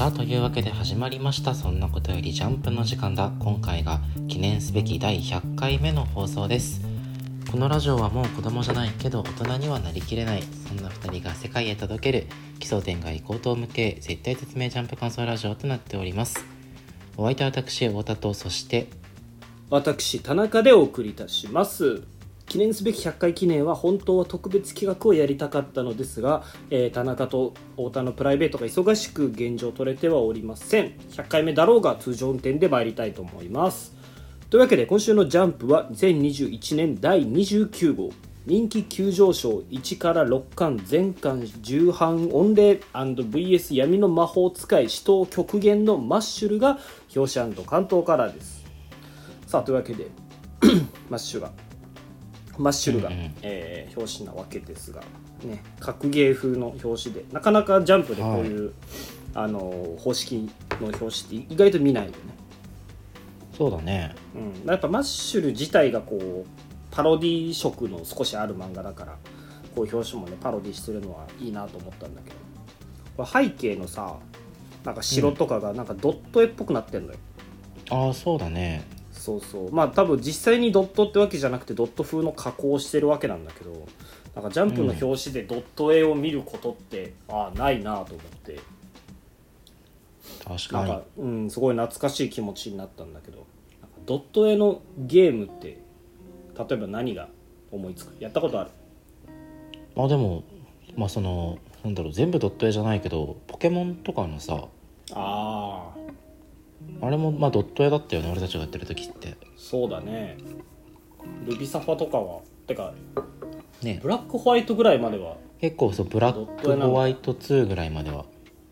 [0.00, 3.30] さあというわけで始まりました「そんなことよりジャンプ」の時間だ。
[3.38, 6.80] 今回が記念すべき第100回目の放送です。
[7.50, 10.42] このラジオはもう子供じゃないけど大人にはなりきれない。
[10.66, 12.28] そんな2人が世界へ届ける。
[12.60, 16.46] 奇想天外高等無形絶対説明ジャンプ感想ラジオとなっております。
[17.18, 18.88] お相手は私太田とそして
[19.68, 22.04] 私田中でお送りいたします。
[22.50, 30.98] 記念すべき100回記念は本当は特別企画をやりたかったのですが、えー田中と太田のプライベートが忙しく現状取れてはおりません。
[31.10, 33.94] 100回目だろうが通常運転で参りたいと思います。
[34.50, 38.10] というわけで今週の「ジャンプ」は2021年第29号。
[38.46, 46.80] 人気急上昇1から6巻全巻重版御礼 &VS 闇の魔法使い死闘極限のマッシュルが
[47.14, 48.64] 表紙関東カラーです。
[49.46, 50.08] さあというわけで
[51.08, 51.52] マッシュが
[52.60, 53.34] マッシュルが、うんうん。
[53.42, 55.00] えー表紙なわけですが、
[55.44, 58.72] ね、格ゲー風の表紙でなかなかジャンプでこういう、
[59.34, 60.48] あの方式
[60.80, 62.16] の表紙って意外と見ないよね、
[63.56, 64.14] そうだね。
[64.34, 66.46] うん、やっぱマッシュル自体がこう
[66.90, 69.16] パロディ色の少しある漫画だから
[69.74, 72.36] こういう表紙もねパロディしてるのはいいなと思ったんだけど。
[73.16, 74.16] これ背景のさ
[74.84, 77.18] なんか白とかがなんかドット絵っぽくなってんのよ、
[77.90, 78.82] ああそうだね
[79.20, 79.72] そうそう。
[79.72, 83.86] まあ多分実際にドットってわけじゃなくてドット風の加工をしてるわけなんだけど
[84.34, 88.58] なんかジャンプの表紙でドット絵を見ることって、ああないなと思って。
[90.44, 90.90] 確かに。
[90.90, 93.46] なんか、うん、すごい懐かしい気持ちになったんだけど
[94.06, 95.82] ドット絵のゲームって
[96.58, 97.28] 例えば何が
[97.70, 98.14] 思いつく？
[98.20, 98.70] やったことある？
[99.94, 100.44] まあでも
[100.96, 104.64] まあそのなんだろう全部ドット絵じゃないけどポケモンとかのさ
[105.12, 105.92] あ
[107.02, 109.36] ああれもまあドット絵だったよね俺たちがやってる時って。
[109.56, 110.36] そうだね。
[111.46, 112.92] ルビサファとかはてか
[113.82, 113.98] ね。
[114.02, 115.36] ブラックホワイトぐらいまでは。
[115.60, 118.24] 結構そうブラックホワイト2ぐらいまでは。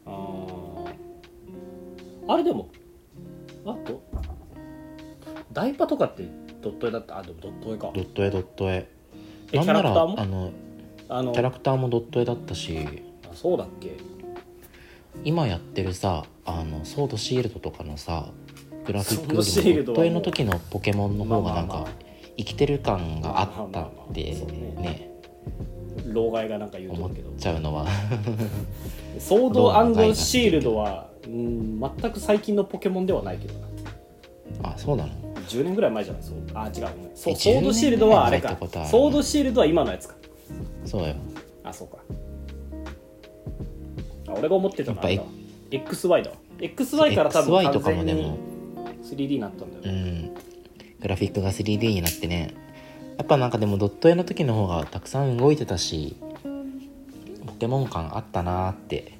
[0.06, 2.32] あー。
[2.32, 2.68] あれでも
[3.64, 4.02] あと
[5.52, 6.24] ダイパとかって
[6.60, 7.18] ドット絵だった？
[7.18, 7.90] あでもドット絵か。
[7.94, 8.88] ドット絵ドット絵
[9.52, 10.20] えなんならキャラクターも？
[10.20, 10.52] あの
[11.10, 12.78] あのキャラクターもドット絵だったし。
[13.30, 13.96] あそうだっけ？
[15.24, 18.30] 今やってるさあのソードシールドとかのさ
[18.86, 21.86] グラフィックソードシーよりルドの時のポケモンの方がなんか
[22.38, 25.10] 生きてる感があったっまあまあまあてそうねね。
[26.06, 27.86] 老害がなんか言うと思っちゃうのは。
[29.18, 33.54] ソードシールドは、うん、全く最近のポケモンではないけど
[34.62, 34.70] な。
[34.70, 35.10] あそうなの
[35.48, 36.22] ？10年ぐらい前じゃない？
[36.22, 36.36] そう。
[36.54, 36.72] あ違う。
[37.14, 40.14] そうえソードシールドはあれ10かソードシールドは今のやつか。
[40.86, 41.14] そうよ。
[41.62, 41.98] あそうか。
[44.28, 45.10] あ俺が思ってたのは
[45.70, 46.36] XY だわ。
[46.58, 48.28] XY から多分 XY とか完全にも。
[48.28, 48.38] でも
[49.02, 50.34] 3D になったんだようね、ん。
[51.00, 52.54] グラフィックが 3D になってね。
[53.16, 56.16] やっぱなんかでもドット絵の時の方がたくさん動いてたし
[57.46, 59.18] ポケモン感あったなーって。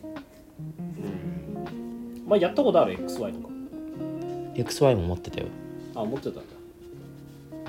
[2.27, 3.55] まあやったことある？XY とか。
[4.55, 5.47] XY も持ってたよ。
[5.95, 6.43] あ持ってたんだ。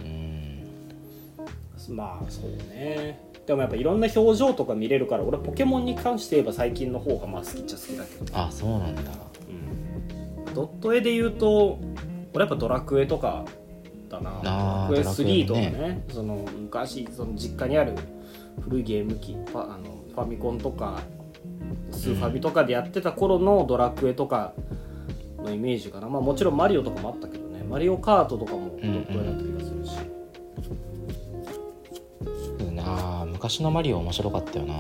[0.04, 1.96] うん。
[1.96, 9.02] まあそうねでもやっぱいろんな表情とか見れるから俺ポケモンに関して言えば最近の方がまあ好きっちゃ好きだけどあそうなんだ。
[10.46, 10.54] うん。
[10.54, 11.80] ドット絵で言うと
[12.36, 13.46] 俺やっぱドラクエとか
[14.08, 14.40] だな。
[14.44, 16.06] ドラクエドラクエ3とかもねね。
[16.14, 17.96] その昔その実家にある
[18.62, 21.00] 古いゲーム機ファあのファミコンとか
[21.90, 24.54] スーファミとかでやってた頃のドラクエとか
[25.40, 27.64] のイメージかな、まあもちろんマリオとかもあったけどね。
[27.64, 30.09] マリオカートとかもドット絵だった気がするし、うん
[33.40, 34.76] 昔のマリオ面白かったよな。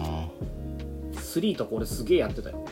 [1.13, 2.65] 3とか俺すげえやってたよ。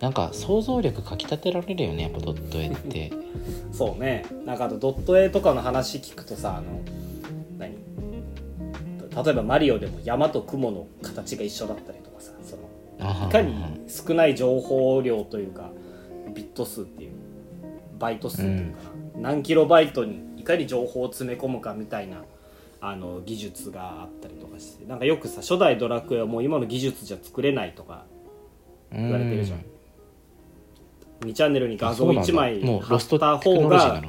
[0.00, 3.12] なんか想像力かきたてられるよねやっぱドット絵って。
[3.72, 4.24] そうね。
[4.46, 6.80] なんかあとドット絵とかの話聞くとさあの
[7.58, 7.74] 何？
[9.22, 12.62] 例えばマリオでも山と雲の形が一緒だったりとかさその
[12.98, 13.54] あいかに
[13.86, 15.72] 少ない情報量というか
[16.34, 17.10] ビット数っていう
[17.98, 18.78] バイト数というか
[19.16, 22.24] な、何キロバイトにいかに情報を詰め込むかみたいな
[22.88, 28.06] あの技術があったりとかしてなんかよくさ初代ドラクエはもう今の技術じゃ作れないとか
[28.92, 29.64] 言われてるじゃん。
[31.22, 34.00] 2チャンネルに画像1枚貼ロストった方が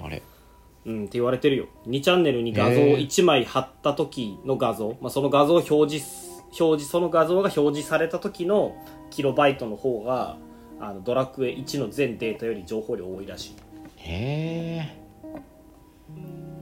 [0.86, 1.68] うんって言われてるよ。
[1.88, 2.98] 2チャンネルに画像へー。
[3.00, 6.28] 1枚貼った時の画像、まあ、その画像を表示す
[6.60, 8.76] 表示その画像が表示された時の
[9.10, 10.38] キロバイトの方が
[10.80, 13.56] あのドラクエ1の全データより情報量多いらしい。
[13.98, 16.57] へえ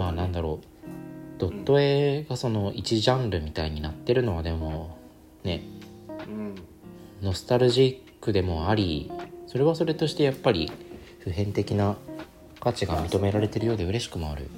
[0.00, 0.66] まあなんだろう。
[1.38, 4.96] ドット絵がその一ジャンルみたいになってるのはでも
[5.44, 5.62] ね。
[6.26, 6.54] うん。
[7.22, 9.12] ノスタルジックでもあり
[9.46, 10.72] それはそれとしてやっぱり
[11.18, 11.96] 普遍的な
[12.60, 14.48] 価値が認められてるようで嬉しくもある。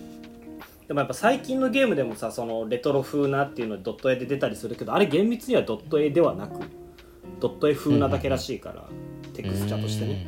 [0.87, 6.61] ででもやっぱ最近のゲームでもさそのレトロ風なっていうのでドット絵で出たりするけどあれ厳密にはドット絵ではなく
[7.41, 8.85] ドット絵風なだけらしいから、
[9.33, 10.27] テクスチャとしてね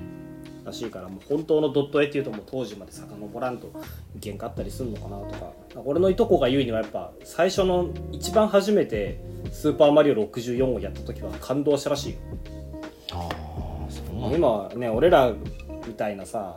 [0.64, 3.70] らしいからもう本当のドット絵っていうともう当時まで遡らんと
[4.16, 5.52] いけんかったりするのかなとか。
[5.84, 9.20] 俺のいとこが言うにはやっぱ最初の一番初めて
[9.50, 12.18] 「スーパーマリオ64」をやった時は感動したらしいよ。
[13.12, 15.32] ああそう今はね俺ら
[15.86, 16.54] みたいなさ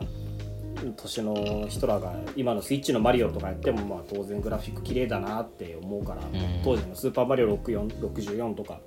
[0.96, 6.62] 年の人らが今のスイッチのマリオとかやってもまあ当然グラフィック綺麗だなって思うから、ん。
[6.64, 8.80] 当時のスーパーマリオ64 64とか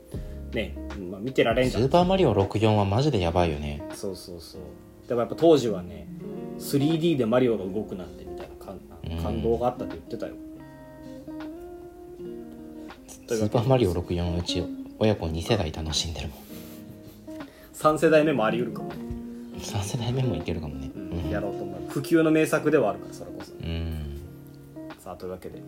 [0.54, 0.76] ね、
[1.12, 1.84] まあ、見てられんじゃん。
[1.84, 3.84] スーパーマリオ64はマジでやばいよね。
[3.94, 4.62] そうそうそう
[5.12, 6.08] でもやっぱ当時はね
[6.58, 9.22] 3D でマリオが動くなんてみたいな感うん。
[9.22, 10.36] 感動があったって言ってたよ、
[13.28, 14.64] スーパーマリオ64うち
[15.00, 16.38] 親子2世代楽しんでるもん。
[17.74, 18.92] 3世代目もあり得るかも、
[19.60, 20.90] 3世代目もいけるかもね。
[20.96, 21.30] うん。
[21.30, 21.92] やろうと思う。
[21.92, 23.52] 普及の名作ではあるからそれこそ。
[23.52, 24.22] うん。
[24.98, 25.62] さあというわけで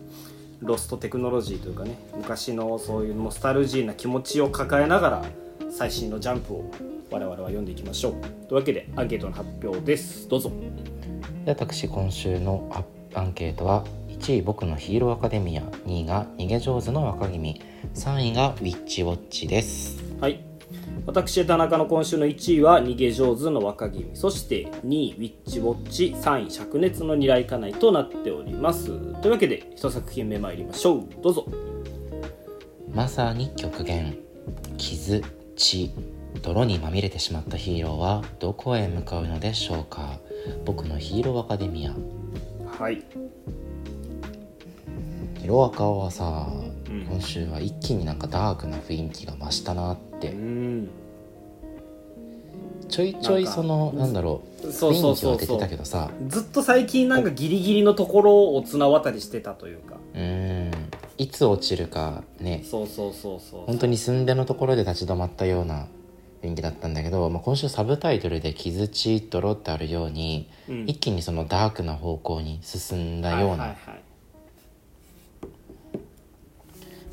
[0.62, 5.43] ロストテクノロジーというかね昔のそういうノスタルジーな気持ちを抱えながら
[5.76, 6.70] 最新のジャンプを
[7.10, 8.12] 我々は読んでいきましょう。
[8.12, 10.28] というわけでアンケートの発表です。
[10.28, 10.52] どうぞ。
[11.44, 17.60] で私今週のアアンケートは1位僕のヒーローアカデミア2位が逃げ上手の若君。
[17.94, 20.00] 3位がウィッチウォッチです。
[20.20, 20.44] はい。
[21.06, 24.10] 私田中の今週の1位は逃げ上手の若君。
[24.14, 28.86] そして2位ウィッチウォッチ3位灼熱の二来家内となっております。
[29.22, 31.08] というわけで一作品目参りましょう。
[31.20, 31.44] どうぞ。
[32.94, 34.16] まさに極限。
[34.76, 35.22] 傷
[35.56, 35.90] 血
[36.42, 40.18] 泥にまみれてしまったヒーローはどこへ向かうのでしょうか？
[40.64, 41.94] 僕のヒーローアカデミア。
[42.82, 43.02] はい。
[45.40, 46.48] ヒロアカはさ、
[46.88, 47.02] うん。
[47.02, 50.88] 今週は一気になんかダークな雰囲気が増したなっうてん。
[52.88, 56.10] ちょいちょいそのなんだろう雰囲気は出てたけどさ。
[56.28, 59.96] ずっと最近なんかギリギリのところを綱渡りしてたというか。
[60.14, 60.70] うーん
[61.16, 62.62] いつ落ちるかね。
[62.64, 63.60] そうそうそうそう。
[63.66, 65.86] 本当に寸出のところで立ち止まったような
[66.42, 70.84] 雰囲気だったんだけど、まあ、今週サブタイトルで「傷血泥」ってあるように、うん。
[70.86, 74.02] 一気にそのダークな方向に進んだような、はいはいはい。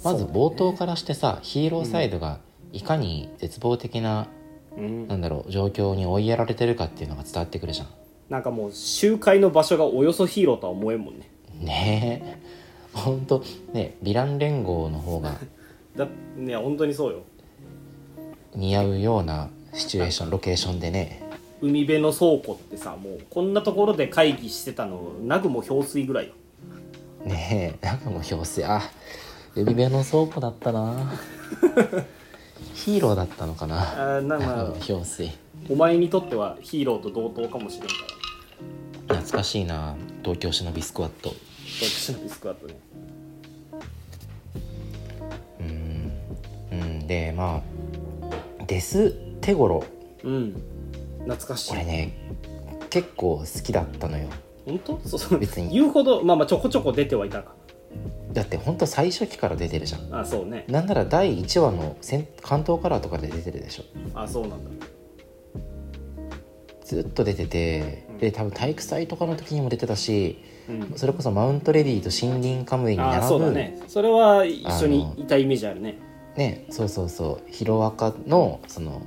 [0.04, 2.40] まず冒頭からしてさヒーローサイドが
[2.74, 4.28] いかに絶望的な、
[4.76, 5.08] うん。
[5.08, 7.88] なんだろう状況に追いやられてるかっていうのが伝わってくるじゃん。
[8.30, 11.30] なんかもう集会の場所がおよそヒーローとは思えんもんね。
[11.60, 12.61] ねえ
[12.94, 13.44] ほんと
[13.74, 15.38] ねヴィラン連合の方が
[15.96, 16.08] だ
[16.38, 17.20] ね本当にそうよ。
[18.56, 21.22] 似合うようなシチュエーションロケーションでね。
[21.62, 26.34] 海辺の倉庫ってさもうこんなところで会議してたのナグも氷水ぐらいよ。
[27.24, 28.82] ねえなんかもう表紙あ
[29.56, 31.14] 海辺の倉庫だったな。
[32.74, 33.82] ヒーローだったのかな。
[33.82, 35.32] あーなまあ表紙
[35.70, 37.94] お前にとってはヒーローと同等かもしれんか
[39.08, 39.16] ら。
[39.18, 41.34] 懐かしいな東京忍びスクワット
[41.80, 42.76] どっちのビスクワットね。
[45.60, 46.12] うん。
[46.72, 47.08] うん。
[47.08, 49.84] でまあデス手頃
[50.24, 50.62] うん。
[51.20, 51.70] 懐かしい。
[51.70, 52.18] これね
[52.90, 54.28] 結構好きだったのよ。
[54.66, 55.00] 本当？
[55.06, 55.40] そうそう。
[55.40, 57.56] 別に言うほどまあまあちょこちょこ出てはいたか。
[58.32, 60.16] だってほんと最初期から出てるじゃん。
[60.16, 60.66] あそうね。
[60.68, 63.84] なんなら第1話の先関東カラーとかで出てるでしょ。
[64.14, 64.86] あそうなんだ。
[66.86, 68.18] ずっと出ててうん。
[68.20, 70.51] で多分体育祭とかの時にも出てたしうん
[70.96, 73.80] それこそマウントレディと森林カムイにあ並ぶそうだね。
[73.88, 75.98] それは一緒にいたイメージあるね。
[76.36, 77.52] ねそうそうそう。
[77.52, 79.02] ヒロアカのその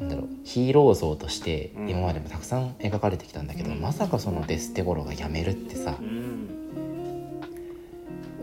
[0.00, 1.90] なんだろうヒーロー像としてうん。
[1.90, 3.80] 今までもたくさん描かれてきたんだけど、うん。
[3.80, 6.48] まさかそのデステゴロが辞めるってさうん。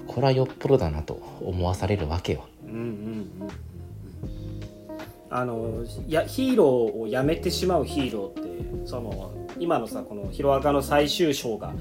[0.07, 2.45] これはよっぽどだなと思わされるわけよ。
[2.65, 2.85] うんうんうんう
[3.45, 3.49] ん
[5.31, 6.67] あのいやヒーロー
[7.01, 11.73] をやめてしまうヒーローってその今のさこの「ヒロアカ」の最終章が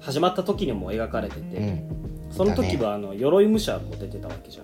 [0.00, 2.30] 始まった時にも描かれてて、うん。
[2.30, 4.62] その時だはあの鎧武者も出てたわけじゃ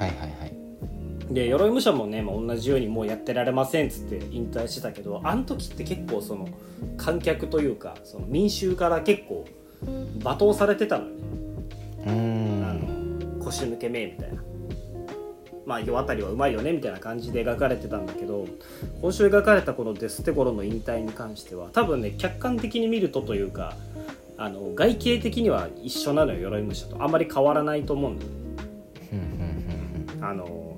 [0.00, 0.10] ない。
[0.10, 0.58] はいはいはい。
[1.30, 6.48] で鎧武者もね、まあ、同じようにもうやってられませんっつって引退してたけどあの時って結構その
[6.96, 9.46] 観客というかその民衆から結構
[10.20, 11.16] 罵倒されてたのよね、
[12.06, 14.42] うーあんの腰抜けめみたいな。
[15.66, 18.46] まあ世渡りはうまいよねみたいな感じで描かれてたんだけど
[19.02, 23.76] 今週描かれたこのデステゴロの引退に関しては多分ね客観的に見るとというか
[24.38, 27.02] あの外形的には一緒なのよ鎧武者と。
[27.02, 28.18] あんまり変わらないと思うん
[30.20, 30.76] あの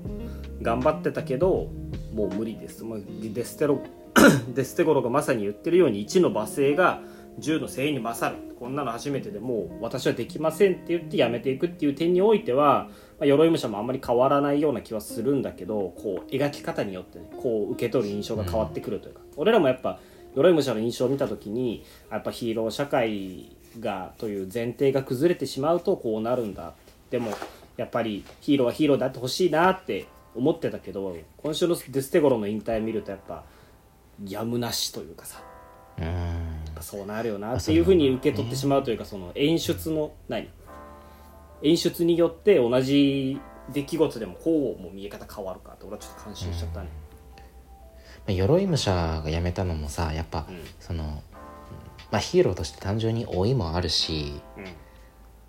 [0.61, 1.69] 頑張ってたけど
[2.13, 2.83] もう無理です。
[2.83, 3.81] もうデステロ
[4.53, 7.01] デステゴロがまさに言ってるように1の罵声が
[7.39, 8.41] 10の声援に勝る。
[8.59, 12.89] こんなの初めてでもう私はできませんって言ってやめていくっていう点においては、
[13.19, 19.99] まあ、鎧武者もあんまり変わらないような気はするんだけどこう描き方によってねこう受け取る印象が変わってくるというか、俺らもやっぱ
[20.35, 26.73] 鎧武者の印象を見た時にやっぱヒーロー社会がという前提が崩れてしまうとこうなるんだ。
[27.09, 27.31] でも
[27.77, 33.43] やっぱりヒーローはヒーローであってほしいなって思ってたけど今週のデステゴロの引退見るとやっぱ
[34.25, 35.41] やむなしというかさ。
[35.97, 36.05] うん。
[36.05, 36.11] や
[36.71, 40.47] っぱそうなるよなっていうふうに受け取ってしまうというかその演出の何？
[41.63, 43.39] 演出によって同じ
[43.71, 46.87] 出来事でもこうも見え方変わるかって俺はちょっと感心しちゃったね。
[48.27, 50.63] まあ鎧武者が辞めたのもさやっぱ、うん。
[50.79, 51.09] その、うん
[52.11, 54.65] まあ、ヒーローとして単純に老いもあるしうん。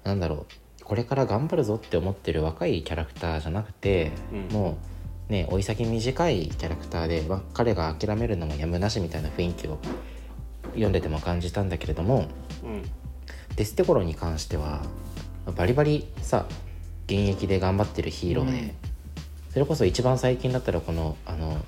[0.05, 0.47] なんだろ
[0.81, 4.49] うこれから頑張るぞって思ってる若いキャラクターじゃなくて、うん。
[4.49, 4.79] も
[5.29, 9.79] うね追い先短いキャラクターで、まあ彼が諦めるのもやむなしみたいな雰囲気を
[10.73, 12.26] 読んでても感じたんだけれども
[12.64, 12.83] うん。
[13.57, 14.83] デステゴロに関しては
[15.57, 16.47] バリバリさ
[17.07, 18.73] 現役で頑張ってるヒーローで、うん。
[19.50, 21.59] それこそ一番最近だったらこのあの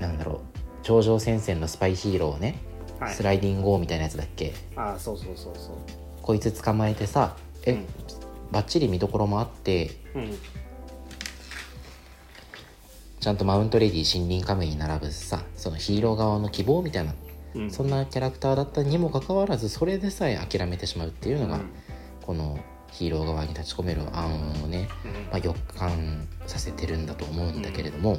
[0.00, 0.40] なんだろう
[0.82, 2.58] 頂上戦線のスパイヒーローね、
[2.98, 3.14] はい。
[3.14, 4.54] スライディング王みたいなやつだっけ？
[4.74, 5.74] ああそうそうそうそう。
[6.22, 7.86] こいつ捕まえてさえ、うん。
[8.50, 10.38] バッチリ見どころもあってうん。
[13.20, 17.14] ちゃんとマウントレディ森林仮面に並ぶさそのヒーロー側の希望みたいな、
[17.54, 17.70] うん。
[17.70, 21.70] そんなキャラクターだったにもかかわらずそれでさえ諦めてしまうっていうのが、うん。
[22.22, 22.58] この
[22.90, 25.12] ヒーロー側に立ち込める案をね、うん。
[25.30, 28.18] まあ、予感させてるんだと思うんだけれども、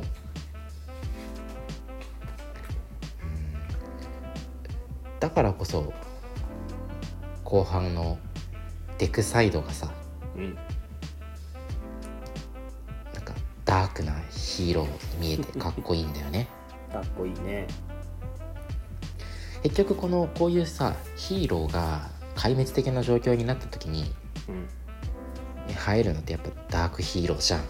[5.21, 5.93] だからこそ
[7.43, 8.17] 後半の
[8.97, 9.87] デクサイドがさ
[10.35, 10.55] うん。
[13.13, 16.47] なんかダークなヒーローに見えてかっこいいんだよね。
[16.91, 17.67] かっこいいね。
[19.61, 24.11] 結局このこういうさヒーローが壊滅的な状況になった時に、
[24.49, 24.61] うん。
[25.67, 27.61] ね、入るのってやっぱダークヒーローじゃん。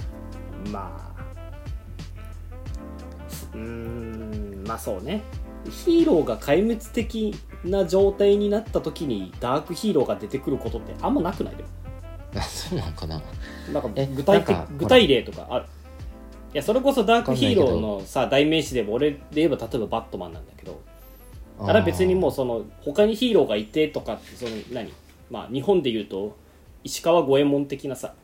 [0.72, 1.12] まあ。
[3.54, 5.22] うーんまあそうね
[5.70, 11.70] ヒーローが壊滅的な状態になった時にダークヒーローが出てくることってあんまなくないでも？
[12.36, 13.22] あそうなのかな。
[13.72, 15.66] なんかえ具体的具体例とかある？
[16.54, 20.82] いやそれこそダークヒーローのさ代名詞でも俺で言えば例えばバットマンなんだけど。
[21.64, 24.92] あれは別にもうその他にヒーローがいてとかってその何
[25.30, 26.36] まあ日本で言うと
[26.84, 28.16] 石川五右衛門的なさ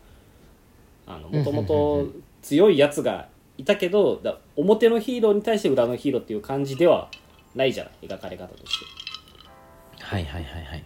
[1.06, 2.08] もともと
[2.41, 3.27] 強いやつが
[3.60, 7.12] いたけどだ表のヒーローに対して裏のヒーローっていう感じでは
[7.58, 8.86] ないじゃない描かれ方として。
[10.00, 10.86] はいはいはいはい。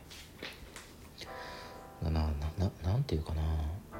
[2.03, 2.21] なな
[2.57, 3.41] ななんていうかな。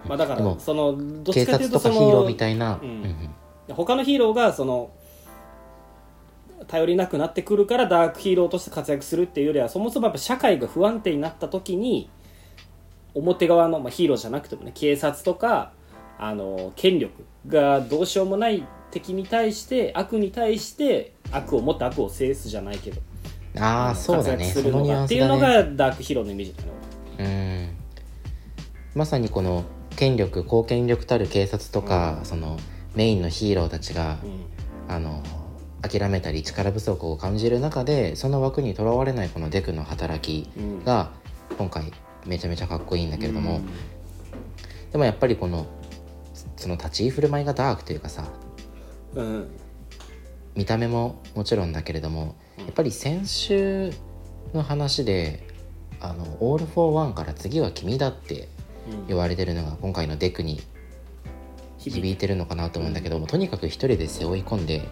[0.08, 3.30] まあだからそのどっ警ちかというとそ察とかヒーローのみたいな、うん。
[3.75, 4.92] 他のヒーローがその
[6.68, 12.10] 頼りなくなってくるからダークヒーローとして活躍するっていうよりはそもそもやっぱ社会が不安定になった時に
[13.13, 15.74] 表側の、まあ、ヒーローじゃなくてもね警察とか
[16.18, 23.01] あの権力がどうしようもない敵に対して悪に対して悪をもって悪を制すじゃないけど
[23.60, 24.45] ああそうだね。
[24.45, 26.69] するのがっていうのがダークヒーローのイメージだね
[27.19, 29.00] うん。
[29.00, 29.63] まさにこの
[29.95, 32.57] 権力公権力たる警察とか、その
[32.95, 34.93] メインのヒーローたちが、うん。
[34.93, 35.24] あの
[35.81, 40.83] 諦めたり力不足を感じる中でその枠にとらわれないこのデクの働きうん。
[40.83, 41.12] が
[41.57, 41.91] 今回
[42.25, 43.69] めちゃめちゃかっこいいんだけれども、うん。
[44.91, 45.65] でもやっぱりこの
[46.55, 48.25] その立ち居振る舞いがダークというかさ
[49.15, 49.48] うん。
[50.56, 53.94] 見た目ももちろんだけれどもやっぱり先週
[54.53, 55.48] の話で
[56.01, 58.50] 「あのオール・フォー・ワン」から次は君だって
[59.08, 60.62] 言われてるのが今回のデクに
[61.77, 62.36] 響いてる。
[62.36, 64.88] のかなと思うんだけども、とにかく一人で背負い込んで、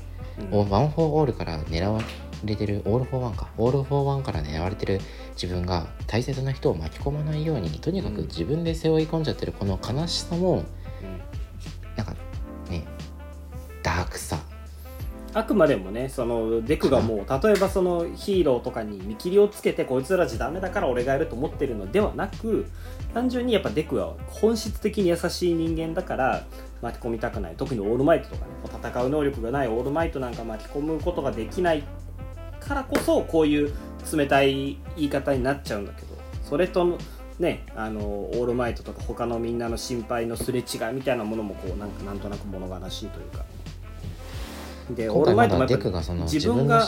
[0.52, 0.70] うん。
[0.70, 2.02] ワン・フォー・オールから狙わ
[2.44, 3.50] れてるオール・フォー・ワンか。
[3.58, 5.00] オール・フォー・ワンから狙われてる
[5.34, 10.66] 自分が大切な人を巻き込まないようにとにかく自分で背負い込んじゃってるこの悲しさもうん。
[11.96, 12.16] なんか
[12.70, 12.86] ね
[13.84, 14.40] ダークさ。
[15.32, 22.66] あくまでもねそのデクがもう例えばそのヒーローとかに見切りをつけてこいつらじゃダメだから俺がやると思ってるのではなく
[23.14, 26.48] 単純にやっぱデクは本質的に優しい人間だから
[26.82, 27.56] 巻き込みたくない。
[27.56, 28.52] 特にオールマイトとかね
[28.92, 31.84] 戦う能力がないオールマイトなんか巻き込むことができない
[32.60, 33.72] からこそこういう
[34.12, 36.08] 冷たい言い方になっちゃうんだけど
[36.44, 36.98] それと
[37.38, 43.46] ねあのオールマイトとか他のみんなの心配のすれ違いみたいなものもこうなんかなんとなく物悲しいというか。
[44.92, 46.88] でオールマイトもやっぱデクがその自分が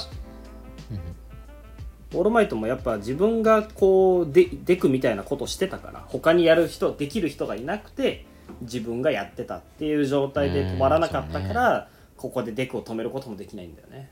[2.13, 8.25] オールマイトもやっぱ自分がこうでデクみたいなことしてたから他にやる人できる人がいなくて
[8.61, 14.11] 自分がやってたっていう状態で止まらなかったから、ここでデクを止めることもできないんだよね。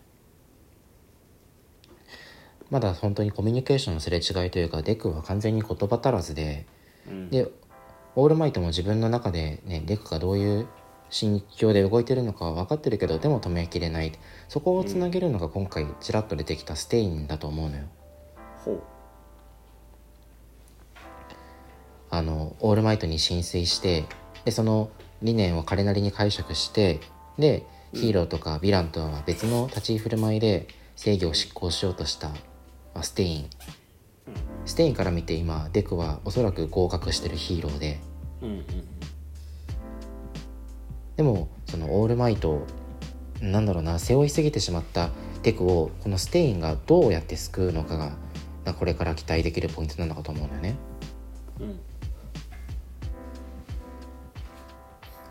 [2.69, 6.65] まだ本当にコミュニケーションのすれ違いというかデクは完全に言葉足らずで
[7.07, 7.29] うん。
[7.29, 7.51] で
[8.15, 10.67] オールマイトも自分の中で、ね、デクがどういう
[11.09, 14.11] 心境で動いてるのかは分かってるけどでも止めきれない。
[14.47, 17.83] そこをつなげるのが今回ちらっと出てきたステインだと思うのよ。
[18.63, 18.83] ほう。
[22.11, 24.05] あのオールマイトに心酔して
[24.45, 24.89] でその
[25.21, 26.99] 理念を彼なりに解釈して
[27.37, 32.35] でヒーローとかヴィランとは別の立ち居振る舞いで正義を執行しようとした、ま
[32.95, 33.49] あ、ステイン。
[34.65, 37.99] ステインから見て今デクはおそらく合格してるヒーローで。
[38.41, 38.78] うんうん
[41.19, 42.65] でもそのオールマイト
[43.41, 45.09] なんだろうな背負いすぎてしまった
[45.43, 48.11] デクをこのステインがどうやって救うのかが
[48.63, 50.75] まあこれから期待できるポイントなのかと思うんだよね。
[51.59, 51.79] うん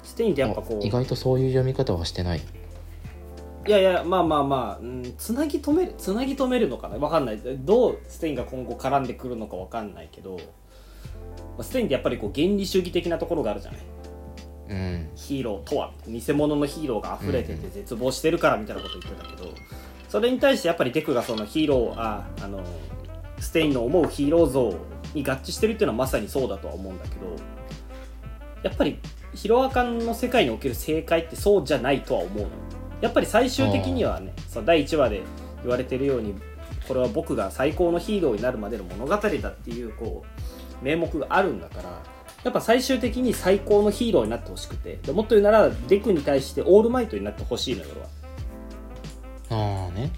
[0.03, 2.43] ステインってやっぱこう意外とそういう読み方はしてない。
[3.67, 6.99] いやいやまあまあまあ、うん、つなぎ止めるつなぎ止めるのかな？
[6.99, 10.43] わかんないどうステインが今後絡んでくるのかわかんないけど、ま
[11.61, 13.81] あステインってやっぱりこう原理主義的なところがあるじゃない
[14.69, 15.09] うん。
[15.15, 19.49] ヒーローとは偽物のヒーローが溢れてて絶望してるからみたいなこと言ってたけど
[20.09, 22.63] それに対してやっぱりデクがそのヒーローああの
[23.41, 24.75] ステインの思うヒーロー像
[25.15, 27.37] に合致してるっていうのはまさにそうだとは思うんだけど
[28.63, 28.99] やっぱり
[29.35, 32.49] ヒロアカの世界における正解ってそうじゃないとは思うの。
[33.01, 35.23] やっぱり最終的にはねその第1話で
[35.63, 36.35] 言われてるように
[36.89, 40.25] これは僕が最高のヒーローになるまでの物語だっていうこ
[40.83, 42.03] う名目があるんだから
[42.45, 44.99] やっぱ最終的に最高のヒーローになってほしくて。
[45.03, 47.91] でもっと言うならデクに対してオールマイトになってほしいのよ
[49.51, 49.85] 俺は。
[49.85, 50.13] ああね。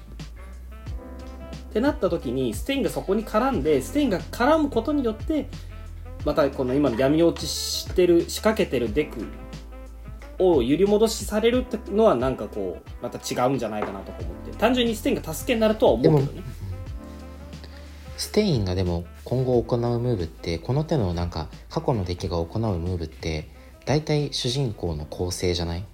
[1.70, 5.48] ってなった時にステインがそこに絡んでステインが絡むことによって
[6.24, 9.24] またこの今の闇落ちしてるしかけてるデク
[10.38, 14.56] を揺り戻しされるってのはなんかこうまた違うんじゃないかなとか思って。
[14.58, 16.42] 単純にステインが助けになるとは思うけどね
[18.20, 23.48] ステインがでも今後行うムーブってこの手のなんか過去の敵が行うムーブって
[23.86, 25.84] 大体主人公の更生じゃない？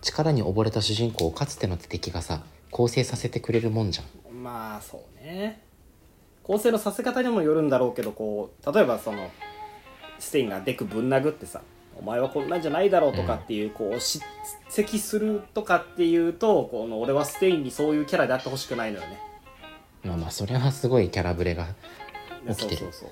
[0.00, 4.42] 力に溺れた主人公をかつての敵がさ構成させてくれるもんじゃん。
[4.42, 5.60] まあそうね。
[6.42, 9.30] 構成のさせ方にもよるんだろうけどこう例えばその
[10.18, 11.60] ステインがデクぶん殴ってさ
[11.94, 14.24] お前はこんなんじゃないだろうとかっていう、こう叱
[14.70, 19.18] 責するとかっていうとこの俺はステインにそういうキャラであってほしくないのよね
[20.04, 21.66] まあまあそれはすごいキャラブレが
[22.48, 22.76] 起きてる。
[22.76, 23.10] そうそうそう。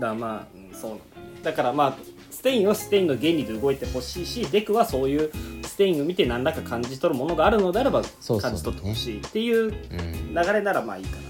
[0.00, 0.98] だからまあ、うんそう
[1.42, 1.96] だからまあ
[2.30, 5.30] ステインはステインの原理で動いてほしいしデクはそういう
[5.64, 10.34] ステインを見て何らか感じ取るものがあるのであれば感じ取ってほしいっていううん。
[10.34, 11.28] 流れならまあいいかなと。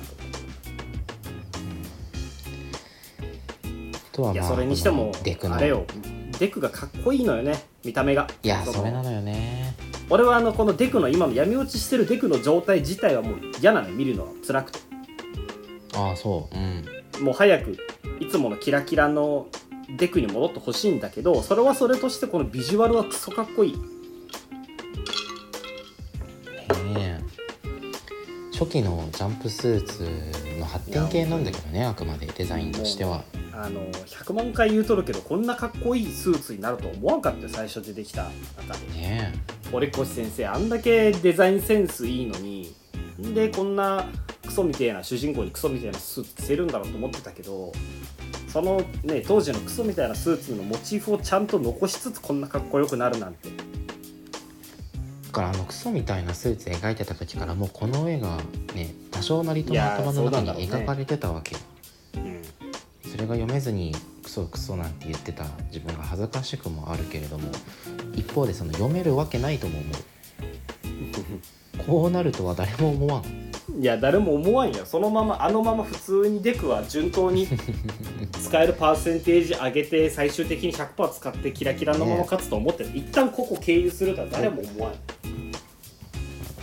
[4.12, 5.12] とはまあいやそれにしても
[5.50, 5.86] あれよ
[6.38, 8.28] デクがかっこいいのよね見た目が。
[8.42, 9.74] いやのそれなのよね。
[10.10, 14.28] 俺はあのこのデクの今の闇落ちしてるデクの状態自体はもう嫌なのよ見るのは。
[14.46, 14.78] 辛くて。
[15.94, 16.56] ああそう。
[16.56, 17.24] うん。
[17.24, 17.76] もう早く
[18.20, 19.48] いつものキラキラの
[19.96, 23.72] デクに戻ってほしいんだけどそれはそれとしてこのビジュアルはクソかっこいい。
[23.74, 23.78] ね
[26.96, 27.20] え
[28.52, 33.24] 初期のジャンプスーツの発展系なんだけどねあくまでデザインとしては。
[33.52, 39.00] あの100万回言うとるけどこんなかっこいいスーツになると思わんかったよ最初出てきた中で。
[39.00, 39.32] ね
[39.72, 42.72] 堀越先生あんだけデザインセンスいいのに
[43.20, 44.06] んでこんな
[44.46, 47.72] クソみてえな主人公にクソみたいなスーツ着せるんだろうと思ってたけど
[48.46, 53.48] そのね当時のクソみたいなスーツのモチーフをちゃんと残しつつこんなかっこよくなるなんて。
[53.48, 53.87] だ
[55.32, 58.38] からあのクソみたいなスーツ描いてた時からもうこの絵が
[58.74, 61.60] ね多少なりとも頭の中に描かれてたわけよ。
[62.16, 62.42] うん。
[63.10, 67.50] それが読めずにクソクソなんて言ってた自分が恥ずかしくもあるけれども
[68.14, 69.92] 一方でその読めるわけないとも思う。
[71.86, 73.48] こうなるとは誰も思わん。
[73.80, 74.84] いや誰も思わんよ。
[74.84, 77.46] そのままあのまま普通にデクは順当に
[78.42, 84.94] 使えるパーセンテージ上げて最終的に100%使ってキラキラのまま勝つと思ってる、一旦ここ経由するとは誰も思わん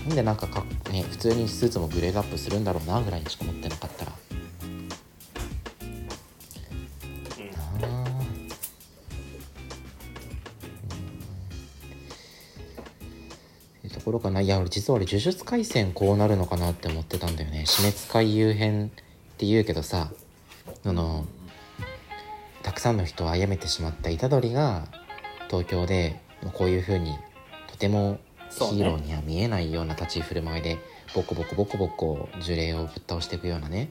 [0.05, 4.11] なんでなんかかね普通にスーツもグレードアップするんだろうなぐらいにしか思ってなかったら。
[13.93, 14.39] ところかな。
[14.41, 17.65] いや俺実は俺呪術廻戦こうなるのかなって思ってたんだよね。
[17.65, 18.89] 死滅回遊編っ
[19.37, 20.11] て言うけどさ
[20.85, 21.25] あの
[22.61, 24.87] たくさんの人を殺めてしまった虎杖が
[25.49, 26.21] 東京で
[26.53, 27.15] こういう風に
[27.67, 28.19] とても
[28.55, 30.77] ヒーローには見えないような立ち居振る舞いで
[31.13, 33.89] ボコボコボコボコ呪霊をぶっ倒していくようなね。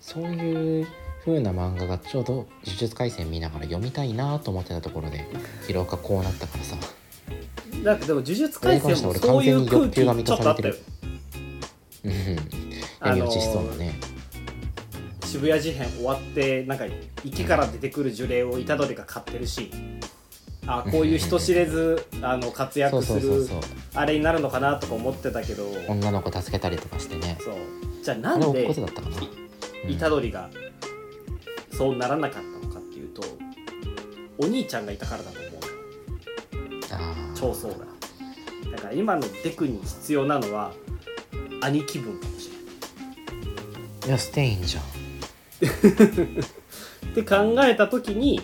[0.00, 0.86] そういう
[1.24, 2.32] 風な漫画がちょうど
[2.64, 5.26] 「呪術廻戦」見ながら読みたいなと思ってたところで
[5.66, 6.76] 広岡こうなったからさ。
[7.84, 10.74] だってでも呪術廻戦もそういう空気ちょっとあったよ
[12.04, 12.12] うん
[13.00, 13.94] あのー闇落ちしそうだね。
[15.24, 16.86] 渋谷事変終わってなんか
[17.24, 19.70] 池から出てくる呪霊を虎杖が飼ってるし
[20.66, 23.48] あこういう人知れず あの活躍する
[23.94, 25.66] あれになるのかなとか思ってたけど。
[25.88, 27.38] 女の子助けたりとかしてね。
[27.40, 27.54] そう。
[28.02, 29.20] じゃあなんでことだったかな、う
[29.90, 29.98] ん。
[29.98, 30.50] 虎杖が
[31.72, 33.04] そうならなかったのかってい
[34.38, 35.54] お兄ちゃんがいたからだと思う。
[36.92, 37.34] あー。
[37.34, 37.78] 超そうだ
[38.70, 40.72] だから今のデクに必要なのは
[41.60, 42.60] 兄貴分かもしれな
[44.06, 44.08] い。
[44.08, 44.82] いやステインじゃん。
[47.10, 48.40] って考えた時に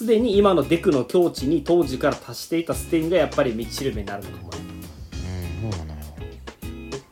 [0.00, 4.58] すでに今のデクの境地に当時から達していたステインがやっぱり道しるべになるのかもね。
[5.62, 6.06] うんそうなのよ。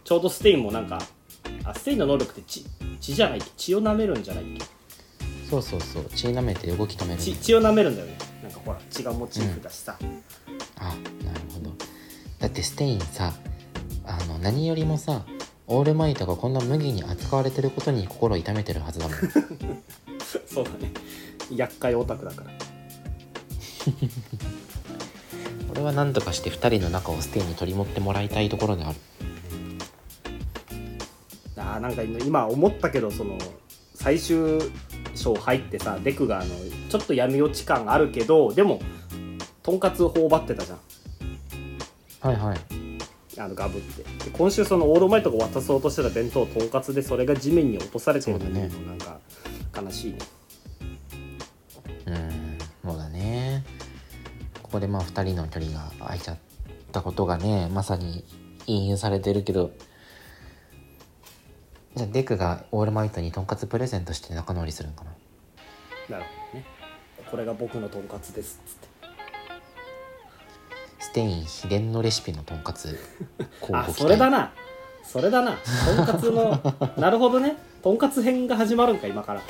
[0.03, 0.99] ちょうどステインもなんか
[1.65, 2.65] あステインの能力って血
[2.99, 4.65] 血じゃない血を舐めるんじゃないっけ？
[5.51, 6.05] そうそうそう。
[6.15, 8.17] 血舐めて動き止める血血を舐めるんだよね。
[8.43, 9.99] なんかほら血がモチーフだしさ、
[10.79, 10.91] あな
[11.35, 11.73] るほど。
[12.39, 13.35] だってステインさ
[14.07, 15.27] あの何よりもさ
[15.67, 19.19] オールマイトがこんな無下に扱われてることに心痛めてるはずだもん。
[20.49, 20.91] そうだね。
[21.55, 22.51] 厄介オタクだから
[25.71, 28.99] 俺は何とかして2人の仲をステインに取り持ってもらいたいところである。
[31.57, 33.37] あーなんか今思ったけどその
[33.95, 34.59] 最終
[35.15, 36.55] 章入ってさデクがあの
[36.89, 38.81] ちょっと闇落ち感あるけどでも
[39.63, 40.79] とんかつ頬張ってたじゃん。
[42.21, 42.59] はいはい。
[43.41, 44.03] あのガブって。
[44.03, 49.19] で今週そのオールマイトが渡そうとしてた弁当とんかつでそれが地面に落とされてるのそうだねもなんか
[49.77, 50.19] 悲しいね。
[52.07, 52.48] うん
[54.69, 56.37] ここでまあ2人の距離が空いちゃっ
[56.93, 58.23] たことがねまさに
[58.67, 59.71] 引用されてるけど
[61.95, 66.19] じゃあデクがオールマイトにとんかつプレゼントして仲直りするんかな？
[66.19, 66.67] なるほどね。
[67.31, 68.89] これが僕のとんかつですっつって。
[70.99, 72.99] ステイン秘伝のレシピのとんかつ
[73.63, 74.53] 交あそれだな。
[75.03, 75.57] それだな。
[75.97, 76.61] とんかつの
[77.01, 77.57] なるほどね。
[77.83, 79.41] とんかつ編が始まるんか今から。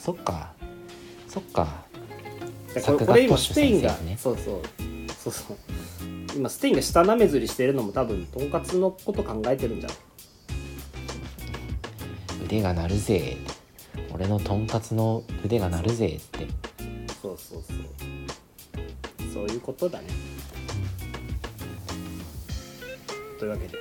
[0.00, 0.54] そっか。
[1.28, 1.89] そっか。
[1.89, 1.89] で
[2.74, 4.16] これこれ今ステインが、ね。
[4.18, 4.60] そうそう。
[5.12, 5.56] そうそう。
[6.36, 9.98] 今ステインが舌なめずりしてるのも多分とんかつのこと考えてるんじゃない？
[12.44, 13.36] 腕が鳴るぜ。
[14.12, 16.46] 俺のとんかつの腕が鳴るぜって。
[17.20, 17.76] そうそうそう。
[19.32, 20.08] そういうことだね。
[23.38, 23.78] というわけで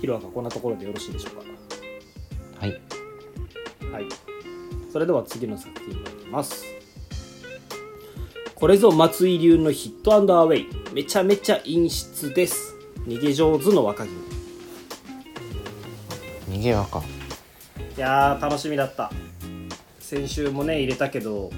[0.00, 1.34] ヒロアがこんなところでよろしいでしょう
[2.58, 2.72] はい。
[2.72, 2.78] か
[3.92, 4.06] はい。
[4.92, 6.64] それでは次の作品に参ります
[8.62, 10.94] これぞ松井流のヒットアンダーウェイ。
[10.94, 12.76] めちゃめちゃ陰湿です。
[13.08, 14.14] 逃げ上手の若君。
[16.48, 17.00] 逃げ若。
[17.00, 17.02] い
[17.96, 19.10] やー楽しみだった。
[19.98, 21.50] 先週もね入れたけど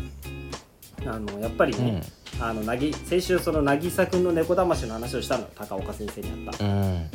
[1.04, 2.02] あのやっぱりね、
[2.40, 5.42] あのなぎ先週その渚君の猫だましの話をしたの。
[5.42, 6.64] よ高岡先生にあった。
[6.64, 7.10] うん。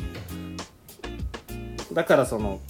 [1.92, 2.60] だからその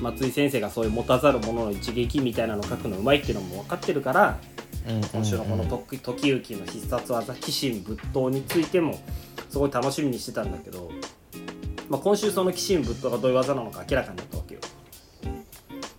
[0.00, 4.40] 松井先生がそういう持たざる者の一撃みたいなの書くのうまいっていうのも分かってるから
[4.86, 8.98] うん今週のこの時時行の必殺技「鬼神仏刀」についても
[9.48, 10.90] すごい楽しみにしてたんだけど、
[11.88, 14.60] まあ、今週その鬼神仏刀がどういう技なのか明らかになったわけよ。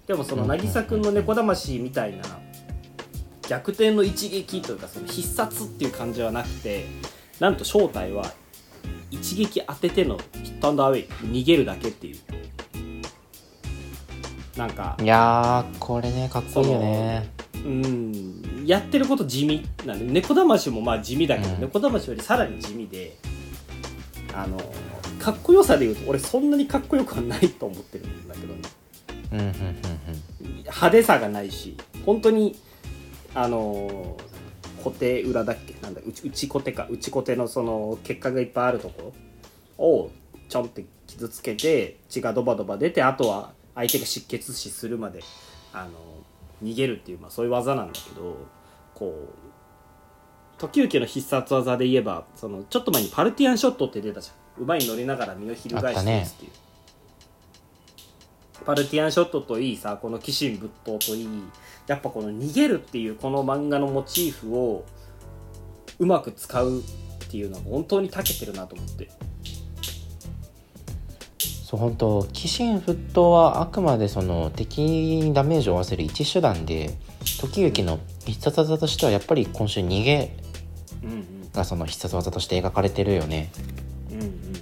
[0.05, 2.21] でもその渚君の猫だましみたいな
[3.47, 6.85] 逆転の一撃というかその必殺っていう感じはなくて
[7.39, 8.31] なんと正体は
[9.09, 11.07] 一撃当ててのヒットアンダーウェイ
[11.41, 12.19] 逃げるだけっていう。
[14.57, 17.34] なんかいやーこれねかっこいいよね
[17.65, 21.62] うんやってること地味なんで猫だましもまあ地味だけど、うん。
[21.62, 23.17] 猫だましよりさらに地味で
[24.34, 24.58] あの
[25.19, 28.62] かっこよさでいうと俺そんなにかっこよくはないと思ってるんだけどね。
[29.32, 29.54] うんうんうん
[30.65, 32.56] 派手さがないし本当に
[33.34, 34.17] あの
[34.84, 35.75] 小手裏だっけ？
[35.82, 36.88] なんだ内内小手か。
[36.89, 39.13] 内小手のその血管がいっぱいあるとこ
[39.80, 40.12] ろを
[40.49, 45.23] ちょんって傷つけて血がドバドバ出てあとは相手が失血死するまで
[45.73, 45.91] あの
[46.63, 48.37] 逃げるっていう、まあ、そういう技なんだけど
[48.93, 49.45] こう
[50.57, 54.45] 時行の必殺技で言えばそのちょっと前にパルティアンショットって出たじゃん。
[54.63, 56.51] 馬に乗りながら身を翻してですっていう、
[58.65, 61.27] パルティアンショットといいさこの鬼神仏刀といい
[61.87, 64.85] やっぱこの逃げるっていうこの漫画のモチーフを
[65.99, 69.09] うまく使うっていうのは本当に長けてるなと思って
[71.75, 76.95] そう本当鬼神沸騰はあくまでその敵にダメージを負わせる一手段で
[77.39, 80.31] 時行の必殺技としてはやっぱり今週逃げ
[81.53, 83.51] がその必殺技として描かれてるよね。
[84.11, 84.53] うんうん。
[84.53, 84.59] だ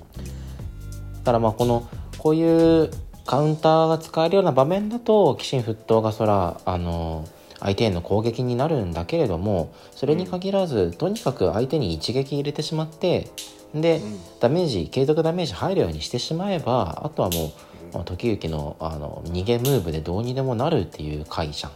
[1.23, 2.89] からまあこのこういう
[3.25, 7.27] カウンターが使えるような場面だと鬼神沸騰がそらあの
[7.59, 13.29] 相手への攻撃になるんだけれどもそれに限らず、とにかく相手に一撃入れてしまって
[13.73, 14.19] で、うん。
[14.39, 17.51] ダメージ継続ダメージ入るようにしてしまえばあとはもう、
[17.93, 21.71] まあ時行のあの逃げムーブでどうにでもなるっていう回じゃん。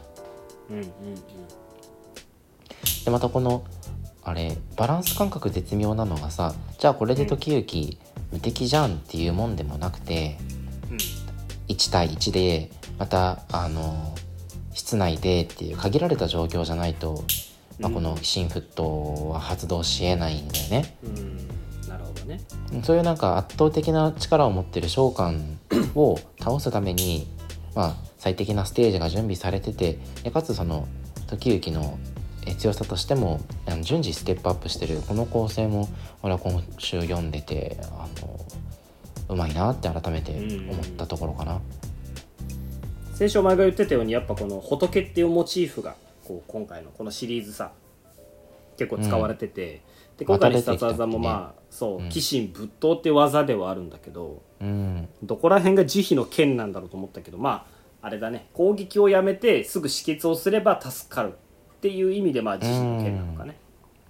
[0.72, 0.86] うんうん。
[3.06, 3.64] でまたこの
[4.24, 7.98] あれバランス感覚絶妙なのがさじゃあこれで時行
[8.32, 10.38] 無敵じゃんっていうもんでもなくて
[10.92, 10.98] うん。
[11.68, 14.16] 1対1でまたあの
[14.74, 17.24] 室内でっていう限られた状況じゃないと、
[17.80, 17.94] まあ、うん。
[17.96, 20.98] この心沸騰は発動しえないんだよね。
[21.04, 21.57] うん
[22.28, 22.40] ね。
[22.84, 25.58] そういうなんか圧倒的な力を持ってる召喚
[25.96, 27.28] を倒すために、
[27.76, 30.88] まあ、最適なステージが準備されててでかつその
[31.28, 31.98] 時行の
[32.46, 33.42] え強さとしても
[33.82, 35.90] 順次ステップアップしてるこの構成も
[36.24, 38.40] 俺は今週読んでてあの
[39.30, 41.60] うまいなって改めて思ったところかな。
[43.14, 47.72] 先週お前が言ってたようにやっぱこの仏っていうモチーフがこう今回のこのシリーズさ
[48.78, 49.82] 結構使われてて、
[50.18, 52.06] で今回の必殺技もまあそううん。
[52.06, 55.08] 鬼神仏刀って技ではあるんだけど、うん。
[55.22, 57.68] どこら辺が慈悲の剣なんだろうと思ったけどま
[58.02, 58.50] ああれだね。
[58.54, 63.60] 攻撃をやめてすぐ止血をすれば助かるっていう意味でまあ慈悲の剣なのかね、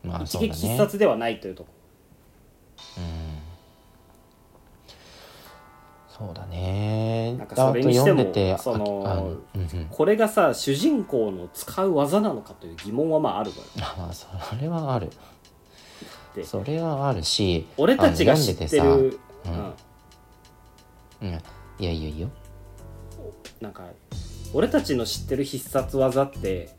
[0.02, 0.54] まあ一撃。
[0.54, 1.70] 必殺ではないというとこ。
[6.08, 7.36] そうだね。
[7.38, 9.88] なんかそれにしてもそのうんうん。
[9.90, 13.64] これがさ主人公の使う技なのかという疑問はまああるのよ。
[13.78, 14.28] あそ
[14.60, 15.10] れはある
[16.38, 19.19] でそれはあるし俺たちが知ってる、
[21.21, 21.30] うん。
[21.80, 22.30] いやいいよいいよ。
[23.60, 23.86] なんか
[24.54, 26.69] 俺たちの知ってる必殺技って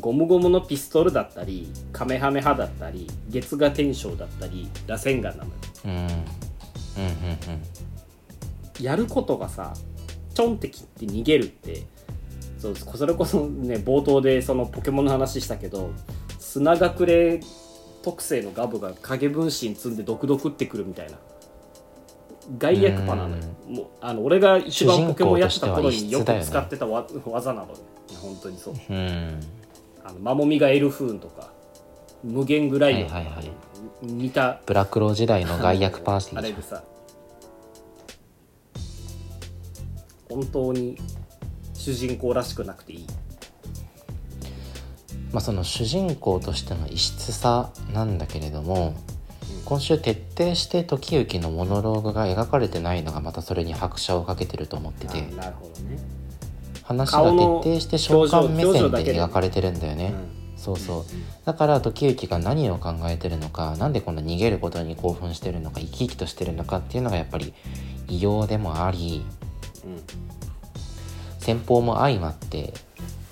[0.00, 5.90] ゴムゴムのピストルだったりカメハメハだったり月牙天章だったり螺旋丸なのようん。
[5.92, 6.10] うんうんう
[8.82, 8.84] ん。
[8.84, 9.74] やることがさ
[10.34, 11.84] ちょんって切って逃げるって
[12.58, 15.92] そうそれこそね冒頭でそのポケモンの話したけど
[16.40, 17.40] 砂隠れ
[18.04, 21.18] 特性のガブが影分身積んで毒々ってくるみたいな。
[22.58, 23.42] 外役パなのよ。
[23.66, 27.78] もうあの俺が一番ポケモンやってた頃によく使ってたわ技なのよ
[28.20, 28.74] 本当にそう。
[28.90, 29.40] うん。
[30.04, 31.50] あのマモミがエルフーンとか
[32.22, 33.50] 無限グライオンとか、はいはいはい。
[34.02, 34.60] 似た。
[34.66, 36.84] ブラクロ時代の外役パーティーあれでさ
[40.28, 40.98] 本当に
[41.72, 43.06] 主人公らしくなくていい
[45.34, 48.94] まあ、その主人公としての異質さなんだけれども
[49.64, 55.18] 今週徹底して時行のモノローグが描かれてないのがまたそれに拍車をかけてると思ってて。
[55.32, 55.98] あなるほどね、
[56.84, 60.14] 話が徹底して召喚目線で描かれてるんだよね。
[60.56, 61.04] うそうそう。
[61.44, 67.54] だから時行が何を考えてるのかなんでこんな逃げることに興奮してるのか生き生きとしてるのかっていうのがやっぱり
[68.08, 69.24] 異様でもありんうん。
[71.40, 72.72] 戦法も相まって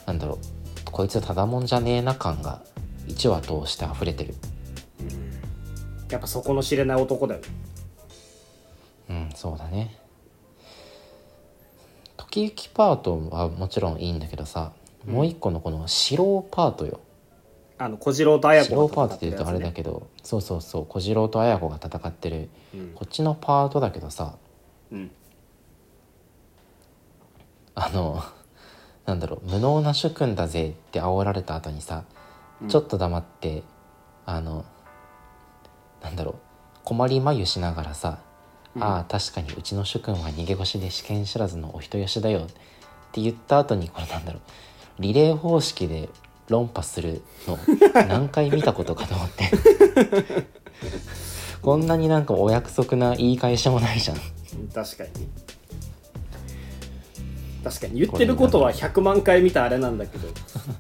[0.07, 0.52] なんだろう
[0.93, 2.61] こいつただもんじゃねえな感が
[3.09, 4.35] 1話通して溢れてる。
[6.11, 7.49] やっぱそこの知れない男だよね。
[9.09, 9.97] うんそうだね。
[12.19, 14.73] 時行パートはもちろんいいんだけどさ、
[15.07, 17.01] もう一個のこの白パートよ。
[17.79, 22.51] あの小次郎と綾子白パートって言うとあれだだけど、そうそうそう小次郎と綾子が戦ってる。
[22.75, 22.93] うん。
[22.95, 24.37] こっちのパートだけどさ
[24.93, 25.11] うん。
[27.75, 28.23] あの
[29.07, 32.05] なんだろう無能な主君だぜって煽られた後にさ、
[32.69, 33.63] ちょっと黙って
[34.27, 34.65] あの
[36.03, 36.35] なんだろう
[36.85, 38.19] 困り眉しながらさ、
[38.79, 42.47] ああ確かにうちの主君は逃げ腰で試験知らずのお人よしだよっ
[43.13, 46.09] て言った後にこれなんだろうリレー方式で
[46.49, 47.59] 論破するの
[48.07, 49.51] 何回見たことかと思って。
[51.63, 54.17] こんなになんかお約束な言い返しもないじゃん
[54.75, 55.11] 確かに
[57.63, 60.29] 確かに言ってることは100万回見たあれなんだけど。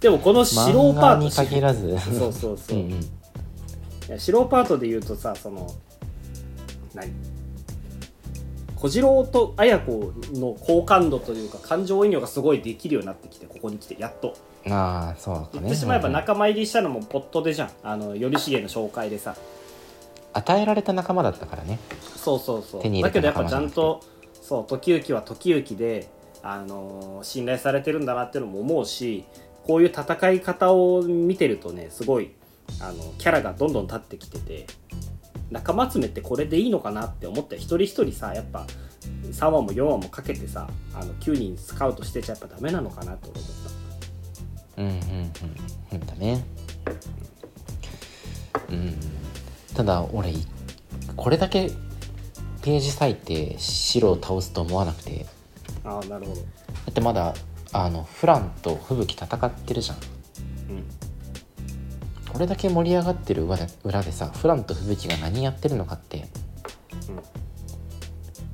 [0.01, 1.99] でもこの白パート限らず。
[1.99, 3.01] そうそうそう、うんうん。
[3.01, 5.73] パートで言うとさその
[6.95, 7.12] 何？
[8.77, 14.35] 小次郎と綾子の好感度というか感情移入がすごいできるようになってきてここに来てやっと。
[14.68, 15.49] ああそうかね。
[15.55, 17.71] 言ってしまえばうん仲間入りしたのもポットでじゃん。
[17.85, 19.37] あの頼重の紹介でさ。
[20.35, 21.79] 与えられた仲間だったからね。
[22.16, 23.03] そうそうそう。
[23.03, 24.01] だけどやっぱちゃんと
[24.40, 26.09] そう時行は時行で、
[26.42, 29.24] あの信頼されてるんだなっていうのも思うし
[29.64, 32.33] こういう戦い方を見てるとねすごい
[32.81, 34.66] あのキャラがどんどん立ってきてて
[35.50, 38.66] 仲間集めってこれでいいのかなって思って一人一人さやっぱ
[39.31, 43.42] 3話も4話もかけてさあの9人スカウトしてちゃやっぱダメなのかなと思っ
[44.76, 44.83] た。
[44.83, 45.33] うんうんうん。
[45.92, 46.44] うんだね。
[48.70, 48.94] うん。
[49.74, 50.33] ただ俺
[51.16, 51.70] これだけ
[52.62, 55.26] ページ割いて白を倒すと思わなくて
[55.85, 56.40] ああなるほど。
[56.40, 56.47] だ
[56.90, 57.35] ってまだ
[57.73, 59.97] あのフランと吹雪戦ってるじゃん。
[59.97, 60.85] うん。
[62.33, 66.29] これだけ盛り上がってる裏で裏でさフランと吹雪が何やってるのかって、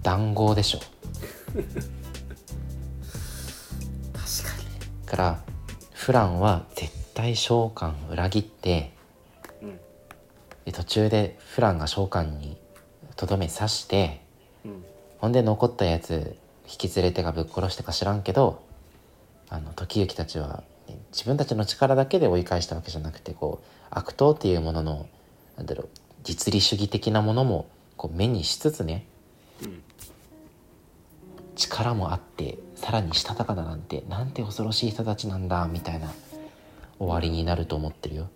[0.03, 0.79] 談合でしょ。
[0.79, 1.65] 確
[4.45, 4.59] か
[5.07, 5.41] だから
[5.93, 8.93] フランは絶対召喚を裏切って
[9.63, 9.81] にうん。
[10.65, 12.57] で途中でフランが召喚に
[13.17, 14.21] とどめ刺して
[14.65, 14.85] うん。
[15.19, 16.37] ほんで残ったやつ
[16.71, 18.63] 引き連れてがぶっ殺してか知らんけど
[19.49, 25.07] あの時行たちは、ね自分たちの力だけで追い返したわけじゃなくてこう悪党っていうものの
[25.57, 25.89] なんだろう
[26.23, 29.07] 実利主義的なものもこう目にしつつね、
[29.63, 29.83] ん
[31.57, 36.11] 力もあってさらにしたたかだなんてなんて恐ろしい人たちなんだみたいな
[36.99, 38.31] 終わりになると思ってるよ。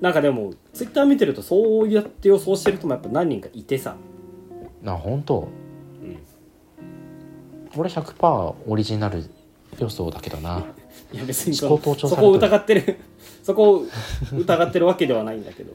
[0.00, 3.96] なんかでもツイッター見てるとそうやって予想してる人もやっぱ何人かいてさ
[4.86, 5.69] あ本当、うん
[7.76, 9.24] 俺100%オリジナル
[9.78, 10.64] 予想だけどな。
[11.12, 12.98] いや別にそこを疑ってる。
[13.42, 13.86] そこを
[14.36, 15.72] 疑ってるわけではないんだけど。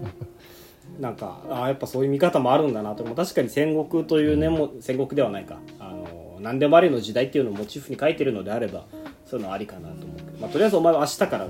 [1.00, 3.04] なんかあやっぱそういう見方もあるんだなと。
[3.04, 5.58] も確かに戦国というねも戦国ではないか。
[5.78, 8.84] あの何でもありの時代っていうのをモチーフに書いてるのであれば
[9.26, 11.46] そういうのありかなと思うけど、まあ、とりあえずお前は明日から、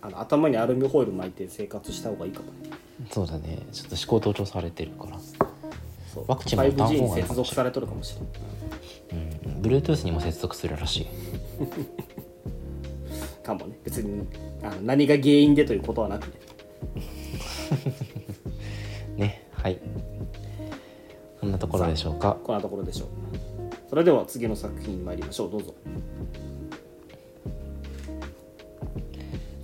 [0.00, 2.70] あの頭にアルミホイル巻いて生活した方がいいかもね。
[3.10, 3.58] そうだね。
[3.70, 5.18] ちょっと思考盗聴されてるから
[6.26, 7.28] ワクチンも打たん方がいい 5G にかもしれない。
[7.28, 9.62] 接続されとるかもしれないうん。
[9.62, 11.06] Bluetooth にも接続するらしい。
[13.42, 13.78] かもね。
[13.84, 14.26] 別に
[14.62, 16.32] あの何が原因でということはなくね。
[19.16, 19.78] ねはい。
[21.40, 22.36] こんなところでしょうか。
[22.42, 23.08] こんなところでしょう。
[23.88, 25.50] それでは次の作品に参りましょう。
[25.50, 25.74] どうぞ。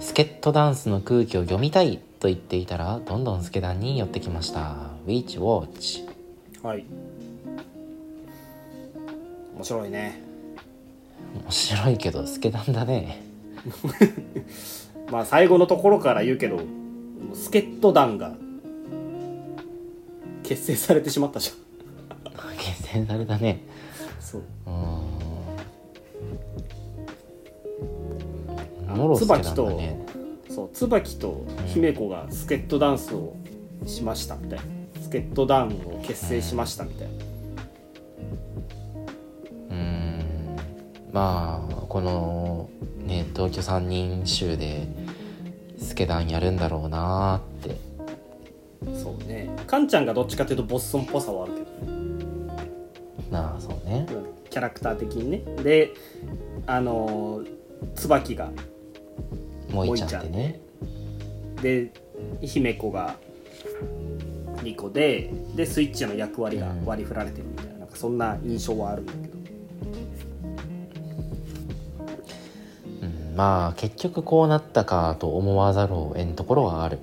[0.01, 4.77] 助っ人ダンスの空気を読みたいと言っていたらどんどん助団に寄ってきました。
[5.07, 6.14] Witch Watch
[6.65, 6.87] はい。
[9.55, 10.19] 面白いね。
[11.43, 13.23] 面白いけど助団だね。
[15.13, 16.61] まあ最後のところから言うけど
[17.35, 18.35] 助っ人団が
[20.43, 21.51] 結成されてしまったじ
[22.57, 23.61] 結成されたね。
[24.17, 24.43] ゃんそう。
[24.67, 30.03] うーんもろ助団だね。
[30.49, 33.35] そう椿と姫子が助っ人ダンスを
[33.85, 34.74] しましたみたいな
[35.15, 37.15] 助っ人団を結成しましたみたいな。
[39.71, 40.57] うーん。
[41.13, 44.89] まあこのね同居3人衆で
[45.79, 47.77] 助団やるんだろうなーって。
[48.99, 49.49] そうね。
[49.67, 51.67] カンちゃんがどっちかというとボッソンっぽさはあるけど。
[53.31, 54.07] なあそうね。
[54.51, 55.39] キャラクター的にね。
[55.63, 55.93] で
[56.67, 57.55] あのー
[57.95, 58.51] 椿が
[59.71, 60.61] もいちゃんってね
[61.61, 61.93] で
[62.41, 63.17] 姫子が
[64.65, 66.85] 2個ででスイッチの役割がうん。
[66.85, 69.25] 割り振られてるみたいななんかそんな印象はあるんだけど。
[73.03, 76.99] うん、まあ結局こうなったかと思わざるを得んところはある。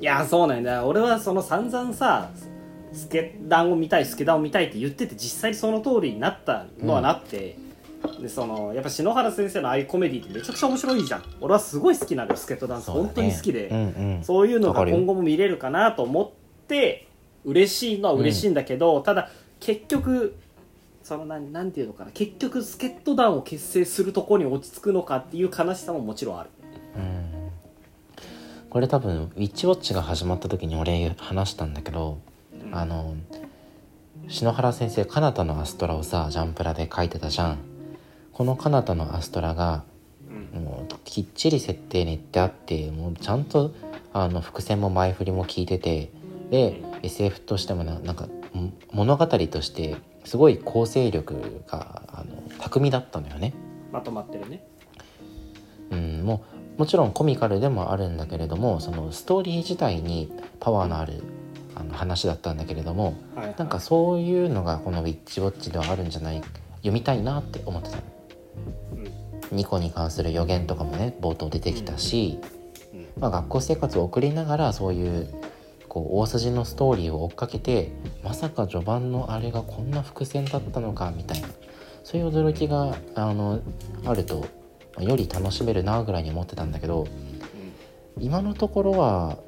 [0.00, 2.30] いやそうなんだ俺はその散々さ
[2.92, 7.56] スケダンを見たいスケダンを見たいって言ってて実際にその通りになったのはなって、
[8.20, 11.22] でそのやっぱ篠原先生のああいうコメディってめちゃくちゃ面白いじゃん。
[11.40, 12.94] 俺はすごい好きなのよスケートダンス、ね。
[12.94, 13.80] 本当に好きで、うんう
[14.20, 14.24] ん。
[14.24, 16.32] そういうのが今後も見れるかなと思
[16.68, 17.08] って
[17.46, 20.36] 嬉しいのは嬉しいんだけど、ただ結局
[21.02, 26.50] そのなんなんていうのかな結局助っ人団を結成するところに落ち着くのかっていう悲しさももちろんある。
[26.96, 27.24] うん。
[28.68, 32.18] これ多分ウィッチウォッチが始まった時に俺話したんだけど、
[32.70, 33.16] あの
[34.28, 37.58] 篠原先生カナタのアストラをさジャンプラで書いてたじゃん。
[38.34, 39.84] このカナタのアストラが、
[40.52, 43.72] もうきっちり設定練ってあってもうちゃんと
[44.12, 46.10] あの伏線も前振りも効いてて
[46.50, 53.54] で SF としてもななんかん物語としてすごい構成力があの巧みだったのよね。
[53.92, 54.64] まとまってるね。
[55.90, 56.44] うん、も
[56.76, 60.30] うもちろんコミカルでもあるんだけれどもそのストーリー自体に
[60.60, 61.22] パワーのある
[61.74, 63.54] あの話だったんだけれどもはいはい。
[63.58, 66.42] なんかそういうのがこの「ウィッチウォッチ」ではあるんじゃない
[66.76, 68.02] 読みたいなって思ってたの。
[69.50, 72.38] ニコに関する予言とかもね冒頭出てきたし、
[72.92, 73.06] うん。
[73.18, 75.28] まあ、学校生活を送りながらそういう
[75.98, 77.90] こう大筋のストーリーを追っかけて
[78.22, 81.48] まさか序盤のあれがこんな伏線だったのかみたいな。
[82.04, 83.60] そういう驚きがあの
[84.04, 84.46] あると
[84.94, 87.06] まあより楽しめるなぐらいに思ってたんだけど
[88.18, 89.38] 今のところは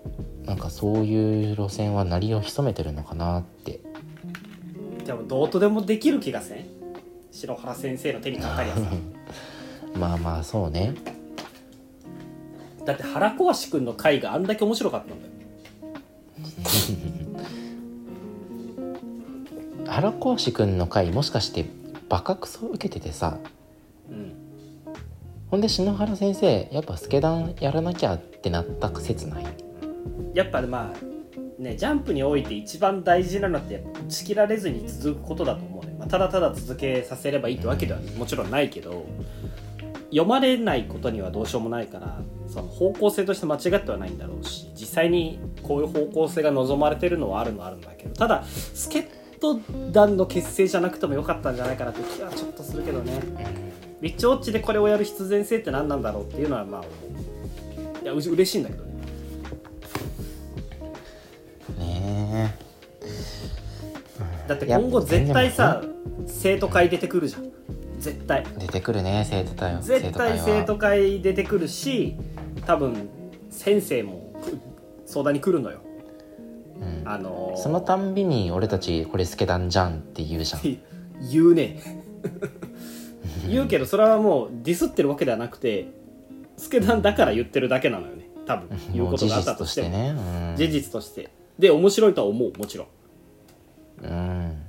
[0.44, 3.80] なんかそういう路線は鳴りを潜めてるのかなって。
[5.06, 6.66] でもどうとでもできる気がせん？
[7.30, 8.82] 篠原先生の手にかかりやさ。
[9.94, 10.94] まあまあそうね。
[12.84, 15.29] だって腹壊し君の回があんだけ面白かったんだよ
[19.86, 21.66] 原講師くんの回もしかして
[22.08, 23.38] バカクソ受けててさ。
[24.10, 24.36] うん
[25.50, 29.44] ほんで篠原先生やっぱスケダンやらなきゃってなった説ない？
[30.32, 39.04] やっぱまあねジャンプにおいて一番大事なのって打ち切られずに続くことだと思うね、まあ、ただただ続けさせればいいってわけではもちろんないけど
[40.10, 42.20] 読まれないことにはどうしようもないから
[42.50, 49.08] その方向性として間違ってはないんだろうし実際にこういう方向性が望まれてるのはあるのはあるんだけどただスケ
[49.40, 49.58] ト
[49.90, 53.20] 団の結成じゃなくてもよかったんじゃないかなって気はちょっとするけどね。
[54.02, 56.84] リッチウォッチでこれをやる必然性って何なんだろうっていうのはまあ
[58.02, 58.90] いやう嬉しいんだけどね。
[61.78, 62.54] ね
[64.46, 65.82] だって今後絶対さ
[66.26, 67.50] 生徒会出てくるじゃん。
[67.98, 68.44] 絶対。
[68.56, 69.82] え出てくるね生徒会は。
[69.82, 72.16] 絶対生徒会出てくるし
[72.70, 73.10] 多分
[73.50, 74.56] 先生もく
[75.04, 75.80] 相談に来るのよ。
[76.80, 77.02] うん。
[77.04, 80.60] あのーそのたんびに俺たちこれスケダンじゃんって言うじゃん。
[81.32, 81.80] 言うね。
[83.50, 85.88] 言うけどそれはもうディスってるわけではなくて
[86.56, 88.30] スケダンだから言ってるだけなのよね。
[88.46, 88.68] 多分。
[88.92, 89.88] 言うことがあっ事実とたとしても。
[89.88, 90.54] してね。
[90.56, 91.28] 事実として。
[91.58, 92.52] で面白いとは思う。
[92.56, 92.86] もちろん。
[94.04, 94.62] うん、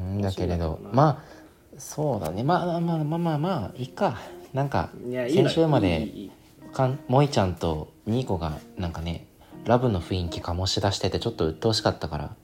[0.00, 1.35] うん、だけれどまあ
[1.78, 2.42] そうだね。
[2.42, 4.18] まあまあまあまあまあまあいいか。
[4.52, 6.30] なんか先週まで
[6.72, 9.26] かん萌ちゃんとニーコがなんかね
[9.66, 12.34] ラブの雰囲気醸し出しててちょっと鬱陶しかったから。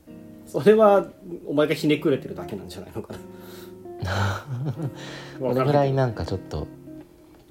[0.47, 1.07] それは
[1.47, 3.14] お前がひねくれてるだけなんじゃないのか
[4.03, 4.45] な。
[5.41, 6.66] これぐらいんなんかちょっと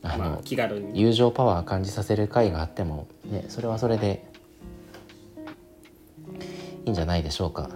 [0.03, 0.99] あの、まあ、気軽に。
[0.99, 4.23] 友情パワー感じさせる回があってもねそれはそれで
[6.85, 7.69] いいんじゃないでしょうか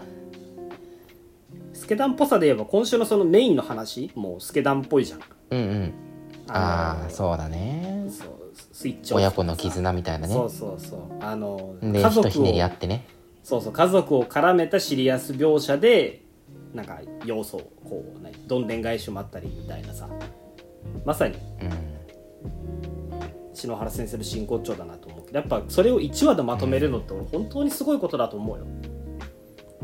[1.86, 5.20] スケダンっぽさで言えば今週のそのメインの話もうスケダンっぽいじゃん。
[5.52, 5.94] うんうん。
[6.48, 6.60] あの
[7.04, 8.08] ああそうだね。
[8.10, 8.28] そう
[8.74, 9.22] スイッチオフ。
[9.22, 10.34] 親子の絆みたいなね。
[10.34, 11.00] そうそうそう。
[11.24, 13.06] あので家族ひとひねりあをってね。
[13.44, 16.24] そうそう家族を絡めたシリアス描写で
[16.74, 20.10] なんか要素をこうねどんでん返しもあったりみたいなさ。
[21.06, 21.96] まさにうん。
[23.54, 28.66] 篠原先生の真骨頂だなと思うけどやっぱそれを1話でまとめるのって俺本当にすごいことだと思うよ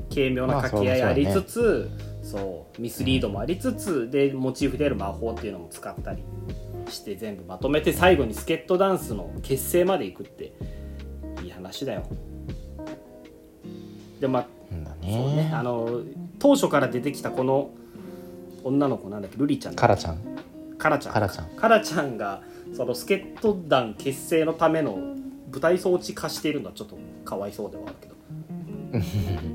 [0.10, 1.90] 軽妙な掛け合いありつつ、
[2.24, 6.24] そうミスリードもありつつでモチーフである魔法っていうのも使ったり
[6.90, 10.54] して全部まとめて最後にスケットダンスの結成までいくって
[11.44, 12.04] いい話だよ。
[14.20, 14.48] でまあ
[15.02, 15.36] そうね。
[15.36, 16.02] ねあの
[16.40, 17.72] 当初から出てきたこの
[18.64, 19.38] 女の子なんだっけ？
[19.38, 20.20] ルリちゃんカラちゃん。
[20.78, 21.50] カラちゃんカラちゃん。
[21.56, 22.42] カラちゃんが
[22.76, 24.96] その助っ人団結成のための
[25.52, 28.16] 舞台装置化しているのはちょっとかわいそうではあるけど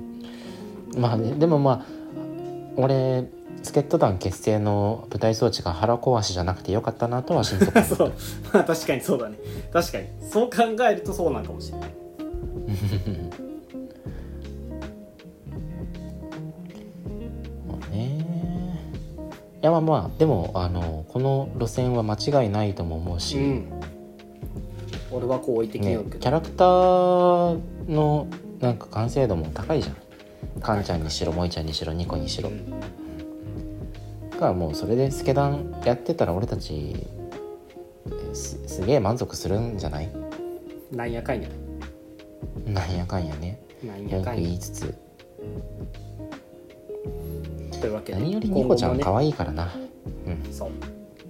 [0.96, 1.82] まあねでもまあ
[2.76, 3.26] 俺
[3.62, 8.12] 助っ人団結成の舞台装置が腹壊しじゃなくてよかったなとは心底 そう。
[8.54, 9.36] まあ確かにそうだね。
[9.72, 10.06] 確かに。
[10.20, 11.90] そう考えるとそうなんかもしれない。
[17.90, 18.80] ね。
[19.62, 23.72] いやまあまあでもあのこの路線は間違いないとも思うし、うん。
[25.10, 28.26] 俺は好意的にねよるけ、ど、キャラクターの
[28.60, 29.96] なんか完成度も高いじゃん
[30.60, 32.70] カンちゃんにしろ萌ちゃんにしろニコにしろ、うん。
[34.30, 37.06] だからもうそれでスケダンやってたら俺たち
[38.32, 40.10] すすげえ満足するんじゃない？
[40.92, 41.48] なんやかんや。
[42.66, 43.60] なんやかんやね。
[43.84, 44.42] なんや文句かんや。
[44.42, 44.94] 言いつつ。
[47.80, 49.70] というわけで何よりニコちゃん可愛いからな、
[50.26, 50.52] うん。
[50.52, 50.70] そう。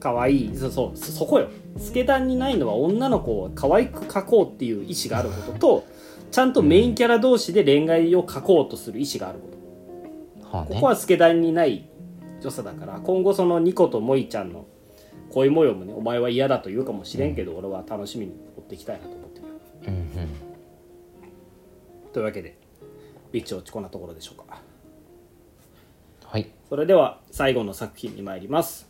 [0.01, 0.57] 可愛い。
[0.57, 1.49] そうそうそそこよ。
[1.79, 5.85] スケダンにないのは女の子を可愛く描こうっていう意思があることと
[6.31, 9.49] ちゃんとメインキャラ同士で恋愛を描こうとする意思があるこ
[10.43, 10.57] と。
[10.57, 10.75] はあね。
[10.75, 11.89] ここはスケダンにない
[12.43, 14.67] 良さだから今後そのニコとモイちゃんの
[15.31, 19.47] 恋模様もねお前は嫌だと言うかもしれんけど、俺は楽しみに追っていきたいなと思ってる
[19.89, 20.07] うんうん。
[22.13, 22.59] というわけで
[23.33, 24.61] ビッチ落ちこんなところでしょうか。
[26.25, 26.51] はい。
[26.69, 28.89] それでは最後の作品に参ります。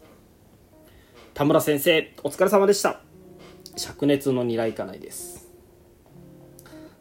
[1.35, 3.01] 田村先生お疲れ様でした。
[3.77, 5.36] 灼熱の二来家内です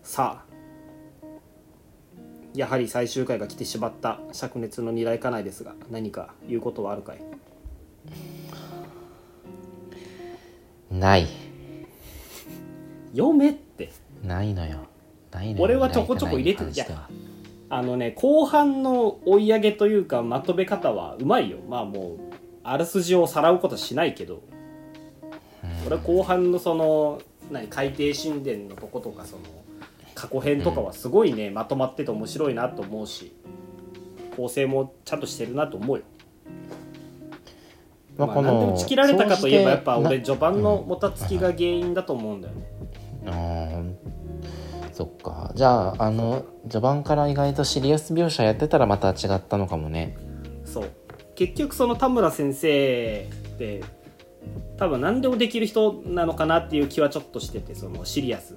[0.06, 0.46] さあ
[2.54, 7.18] やはり最終回が来てしまった灼熱の二来家内ですが何か言うことはあるかい？
[10.92, 11.28] ない。
[13.14, 13.92] 読めって。
[14.24, 14.86] ないのよ。
[15.32, 15.64] ないのよ。
[15.64, 16.66] 俺はちょこちょこ入れてる。
[16.68, 17.10] ないに関しては
[17.70, 21.58] あのね後半の追い上げというかまとめ方はうまいよ。
[21.68, 22.20] まあもう
[22.64, 24.44] あらすじをさらうことはしないけど。
[25.88, 27.20] 俺は後半のその
[27.52, 29.42] 何海底神殿のとことかその
[30.26, 33.36] 過去編とかはすごいね、まとまってて面白いなと思うし
[34.36, 36.04] 構成もちゃんとしてるなと思うよ。
[38.18, 43.98] まあこまあ、何でものちきられたかといえばやっぱ俺序盤のもたつきが原因だと思うんだよね、
[44.94, 45.52] そっか。
[45.54, 50.18] じゃああの序盤から意外とシリアス描写やってたらまた違ったのかもね。
[50.64, 50.92] そう。
[51.36, 53.84] 結局その田村先生って
[54.78, 58.56] 多分何でもできる人なのかなっていう気はちょっとしててそのシリアス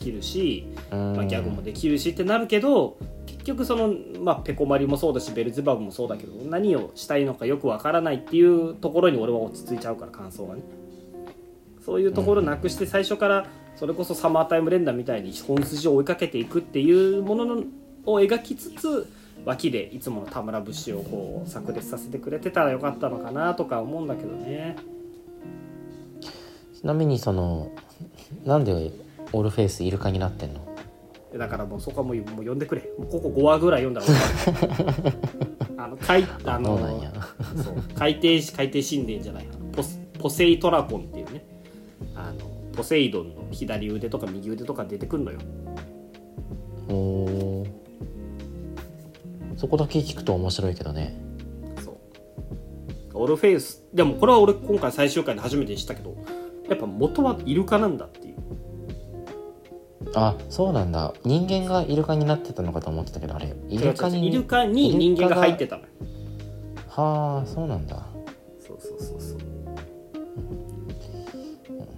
[0.00, 1.16] きるし、うん。
[1.16, 2.96] まあ、ギャグもできるしってなるけど
[3.26, 10.62] 結局その、まあ、ペコマリもそうだしベルゼバブもそうだけど何をしたいのかよくわからないっていうところに俺は落ち着いちゃうから感想がね。
[11.84, 13.46] そういうところなくして最初から
[13.76, 17.64] それこそサマータイム連打みたいに本筋を追いかけていくっていうものの
[18.04, 19.10] を描きつつ
[19.44, 24.76] 脇でいつもの田村節をこう炸裂させてくれてたらよかったのかなとか思うんだけどね。
[26.78, 27.70] ちなみにその
[28.44, 28.90] なんで
[29.32, 30.60] オールフェイスイルカになってんの？
[31.38, 32.80] だからもうそこはもうもう読んでくれ。
[33.10, 34.06] ここ5話ぐらい読んだら
[35.84, 38.26] あの海あのそう海底
[38.56, 39.48] 海底神殿じゃない。
[39.72, 41.44] ポスポセイトラコンっていうね。
[42.16, 45.38] あのポセイドンの左腕とか右腕とか出てくるのよ。
[46.88, 47.66] おー。
[49.56, 51.20] そこだけ聞くと面白いけどね。
[51.84, 51.96] そう。
[53.14, 56.16] オルフェイスでもこれは俺今回最終回で初めて知ったけど
[56.68, 58.19] やっぱ元はイルカなんだって
[60.14, 61.14] あそうなんだ。
[61.24, 63.54] 人間がイルカになってたのかと思ってたけどあれ。
[63.68, 65.82] イルカにイルカに人間が入ってたの。
[65.82, 65.88] よ
[66.88, 68.06] はあそうなんだ。
[68.66, 69.38] そうそうそうそう。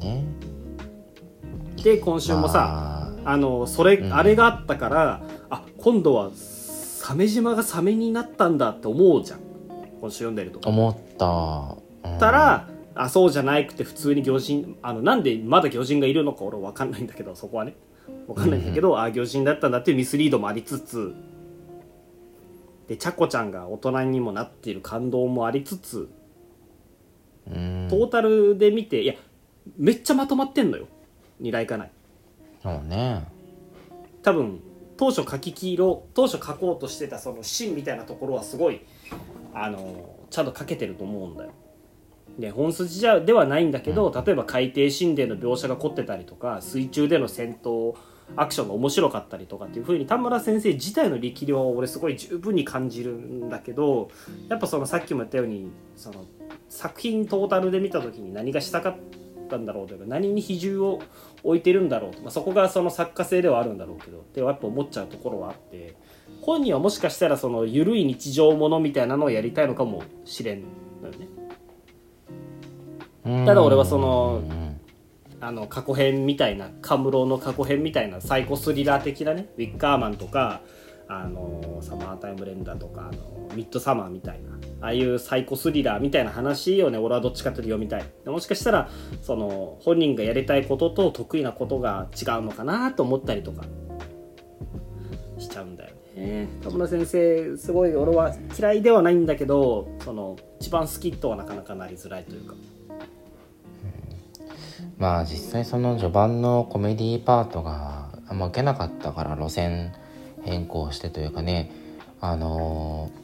[0.00, 0.24] ね。
[1.82, 4.14] で今週もさああのそれ、うん。
[4.14, 9.40] あれがあったからあ今度は鮫島がサメになったんだって思うじゃん。
[10.00, 10.60] 今週読んでると。
[10.60, 12.08] ー思った。
[12.10, 12.18] うん。
[12.18, 17.74] たら、あそうじゃなくて普通に魚人あのなんでまだ魚人がいるのか俺は分かんないんだけどそこはね
[18.26, 21.14] 分かんないんだけど、あ魚人だったんだっていうミスリードもありつつ。
[22.88, 26.10] でちゃこちゃんが大人にもなっている感動もありつつ
[27.46, 27.86] うん。
[27.88, 29.14] トータルで見ていや
[29.78, 30.88] めっちゃまとまってんのよ。
[31.38, 31.90] 二来かない
[32.62, 33.24] そうね。
[34.22, 34.60] 多分
[34.96, 38.82] 当初書き黄色当初書こうとしてたその芯みたいなところはすごい
[39.54, 41.50] あのちゃんと書けてると思うんだよ。
[42.38, 47.94] で本筋じゃではないんだけど、例えば海底神殿の描写が凝ってたりとか水中での戦闘
[48.36, 54.10] アクションが面白かったりとかっていう風に田村先生自体の力量は俺すごい十分に感じるんだけど
[54.48, 56.24] やっぱそのさっきも言ったようにその
[56.68, 58.96] 作品トータルで見た時に何がしたかっ
[59.50, 61.02] たんだろうというか何に比重を
[61.42, 65.96] 置いてるんだろうと、まあ、そこがその作家性ではあるんだろうけどってやっぱ思っちゃうところはあって
[66.40, 70.62] 本人はもしかしたらその緩い日常ものみたいなのをやりたいのかもしれん
[71.02, 71.41] のよね。
[73.24, 73.46] うん。
[73.46, 74.80] ただ俺はそのうん。
[75.40, 80.60] あの過去編みたいなカムロの過去編みたいなサイコスリラー的なねウィッカーマンとか
[81.08, 84.50] あのサマータイムレンダーとかあのミッドサマーみたいな
[84.80, 88.04] ああいうサイコスリラーみたいな話をね俺はどっちかというと読みたい。
[88.24, 88.88] でもしかしたら
[89.20, 93.64] その本人がやりたいことと得意なことが違うのかなと思ったりとか
[95.38, 96.48] しちゃうんだよね。
[96.62, 102.54] 田村先生すごい俺は嫌いではないんだけどその一番好きとはなかなかなりづらいというか
[104.98, 109.92] まあ実際その序盤のコメディパートがあんま受けなかったから路線
[110.42, 111.70] 変更してというかね
[112.20, 113.22] あのー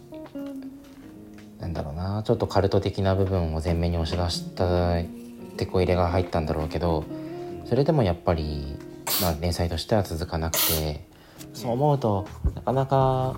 [1.61, 5.02] なんだろうなちょっとカルト的な部分を前面に押し出した
[5.56, 7.04] てこ入れが入ったんだろうけど
[7.66, 8.76] それでもやっぱり、
[9.20, 11.06] まあ、連載としては続かなくて
[11.52, 13.36] そう思うとなかなか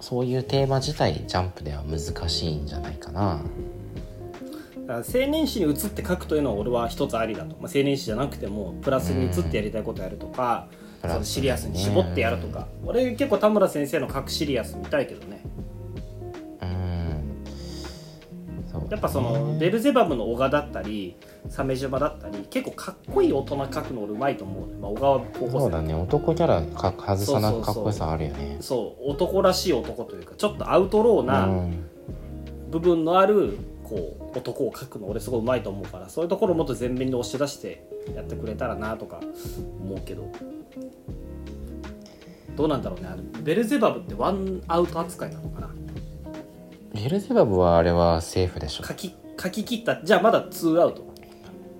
[0.00, 3.40] そういうテーマ自体ジャンプでは難しいんじゃないかな。
[4.86, 10.68] だから青年誌に移って書くというのは俺は一つありだと、まあ、青年誌じゃなくてもプラスに移ってやりたいことやるとか、
[11.02, 11.10] うん。
[11.10, 15.42] そのシリアスに絞ってやるとか、俺結構田村先生の書くシリアス見たいけどね。
[16.62, 17.44] うん。
[18.70, 18.88] そう。
[18.90, 21.16] やっぱそのベルゼバブの小川だったり
[21.48, 25.94] 鮫島だったり結構かっこいい大人書くの俺うまいと思うね、まあ、小川高校生そうだね。
[25.94, 28.56] 男キャラか外さなそうそうそうかっこよさあるよね。
[28.60, 29.10] そう。
[29.10, 31.74] 男らしい男というかちょっとアウトローうなん。
[32.70, 33.58] 部分のある
[33.88, 39.20] こう男を描くの俺すごいうまいと思うからそういうところをもっと前面に押し出してやってくれたらなとか
[39.80, 40.30] 思うけど。
[42.56, 45.68] どうなんだろうねあのベルゼバブってワンアウト扱いなのかな？
[46.94, 48.84] ベルゼバブはあれはセーフでしょ。
[48.84, 51.04] 書き書き切ったじゃあまだ2アウト。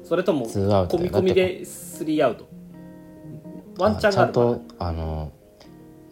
[0.04, 2.46] それともツーアウト込み込みで3アウト。
[3.78, 5.32] ワンチャンちゃんがあるかなとあの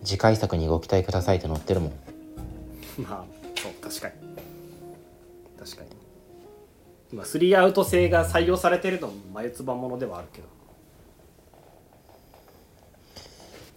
[0.03, 1.93] 次回作にご期待くださいって載ってるもん。
[2.99, 3.25] まあ
[3.57, 4.15] そう確かに
[7.15, 10.49] 今3アウト制が採用されてるのも眉唾ものではあるけど。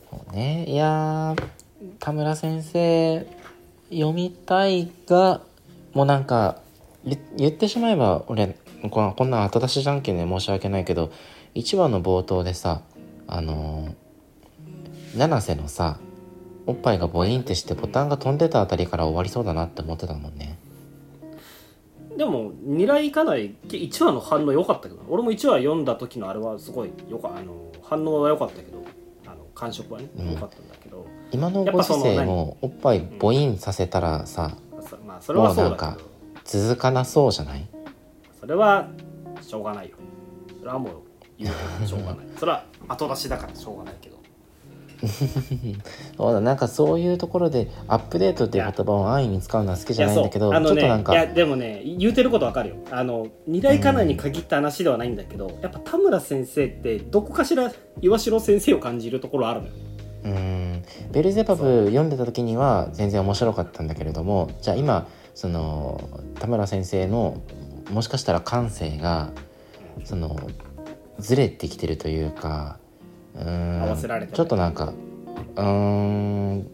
[0.09, 0.65] そうね。
[0.67, 1.35] いや
[1.99, 3.27] 田村先生
[3.91, 5.41] 読みたいが
[5.93, 6.57] もうなんか
[7.37, 8.57] 言ってしまえば俺
[8.89, 11.11] こんこんな後出しじゃんけんで申し訳ないけど
[11.53, 12.81] 1話の冒頭でさ
[13.27, 15.99] あのー七瀬のさ
[16.65, 20.57] おっぱいがボインってしてボタンが飛んでたあたりから終わりそうだなって思ってたもんね。
[22.17, 27.53] でも二来かなり1話の反応良かったけど俺も1話読んだ時のあれはすごいよかあの
[27.83, 28.83] 反応は良かったけど。
[29.25, 30.31] あの感触はねうん。
[30.31, 35.97] 良かったんだけど、今のご時世もおっぱいボインさせたらささまあそれはそうだもうなんか
[36.45, 37.67] 続かなそうじゃない？
[38.39, 38.87] それは
[39.41, 39.97] しょうがないよ。
[40.59, 40.93] それはもう
[41.37, 42.27] 言うしょうがない。
[42.37, 44.16] それは後出しだからしょうがないけど
[46.17, 52.75] そうだなんかそういうところでアップデートっていう言葉を安易に使うのは好きいじゃないんだけどちょっとなんかいやでもね言うてることわかるよ。
[52.91, 57.71] あの二大家内に限った話ではないんだけど、やっぱ田村先生ってどこかしら
[58.01, 59.73] 岩城先生を感じるところあるのよ。
[60.23, 60.83] うーん。
[61.11, 67.41] ベルゼバブ読んでた時には全然面白かったんだけれどもじゃあ今その田村先生の
[67.91, 69.31] もしかしたら感性が
[70.03, 70.35] その
[71.19, 72.79] ずれてきてるというか
[73.39, 74.93] うーん合わせられてちょっとなんか
[75.55, 76.67] うーん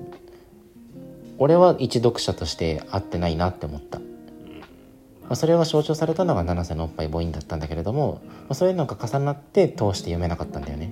[1.37, 3.99] 俺は一読者として合ってないなって思った。
[3.99, 10.91] まあ、それは象徴されたのが七瀬のおっぱい母音だったんだけれども、まあ、そういうのが重なって通して読めなかったんだよね。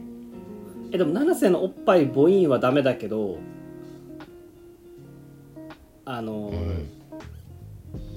[0.94, 3.38] えでも七瀬のおっぱい母音はダメだけど
[6.06, 6.90] あの、うん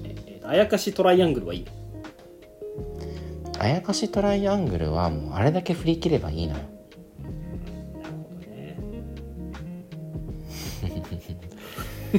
[0.05, 1.71] ええあやかしトライアングルはいいの？
[3.59, 6.59] あやかしトライアングルはもうあれだけ振り切ればいいのよ。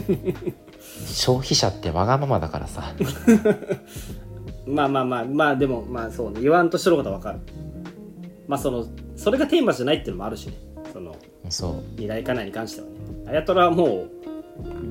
[1.07, 2.94] 消費者ってわがままだからさ。
[4.66, 6.40] まあまあまあまあでもまあそうね。
[6.40, 7.38] 言わんとしてることはわかる。
[8.49, 8.86] まあその
[9.16, 10.55] それがテーマじゃないっていうのもあるしね。
[10.92, 11.14] その
[11.49, 12.01] そう。
[12.01, 12.94] 二大家内に関してはね。
[13.26, 14.11] あやとらはもう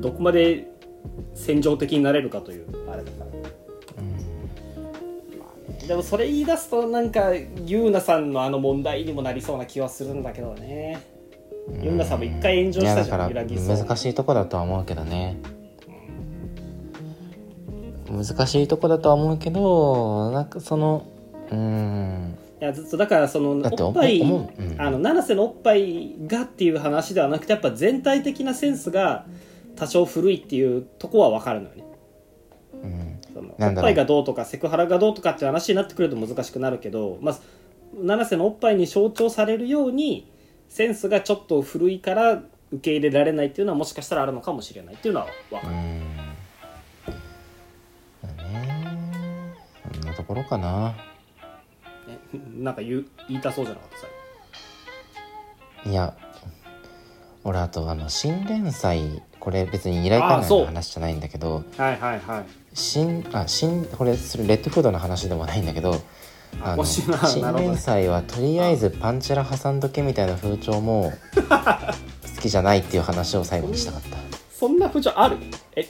[0.02, 0.68] どこまで
[1.34, 3.36] 戦場的になれるかというあれだから。
[5.88, 7.32] でもそれ言い出すとなんか
[7.66, 11.15] ゆうなさんのあの問題にもなりそうな気はするんだけどね
[11.82, 15.38] ゆうなさんも一回炎上したじゃん難しいとこだとは思うけどね。
[18.10, 21.06] 難しいとこだとは思うけどなんかその
[21.50, 22.38] うーん。
[22.62, 24.62] いやずっとだからそのおっぱい、思う。
[24.62, 24.82] うん。
[24.82, 29.26] あの七瀬のおっぱいがっていう話ではなくてやっぱ全体的なセンスが
[29.76, 31.84] 多少古いっていうとこは分かるのよね。
[32.84, 33.20] うん。
[33.34, 37.40] そのおっぱいがどうとかセクハラがどうとかって話になってくると難しくなるけど、まあ、
[38.02, 40.32] 七瀬のおっぱいに象徴されるように
[40.76, 42.44] センスがちょっと古いから受
[42.82, 46.02] け入れられないっていうのはもしかしたらあるのかもしれないっていうのは分かる、ね。
[49.94, 50.90] そんなところかな。
[50.90, 52.20] ね、
[52.58, 54.00] なんか言う言いたそうじゃなかった？
[54.00, 54.08] さ
[55.90, 56.14] いや
[57.46, 62.46] 俺あとあの新連載これ別に二来館あそう内の話じゃないんだけどはいはいはい。
[62.74, 66.02] 新あ新これそれレッドフードの話でもないんだけど
[66.62, 67.58] あの新なるほど。
[67.60, 71.14] 連載はとりあえずパンチラ挟んどけみたいな風潮も
[72.36, 74.18] 好きじゃないっていう話を最後にしたかった。
[74.58, 75.38] そんな風潮ある？
[75.76, 75.88] え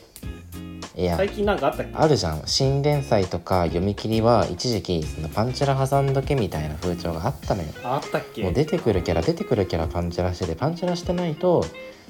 [0.95, 1.17] いや。
[1.17, 1.91] 最近なんかあったっけ？
[1.93, 2.41] あるじゃん。
[2.45, 7.69] 新連載とか読み切りは一時期そのパンチラ挟んどけみたいな風潮があったのよ。
[7.83, 8.43] あったっけ？
[8.43, 11.65] もう出てくるキャラ出てくるキャラパンチラしててパンチラしてないと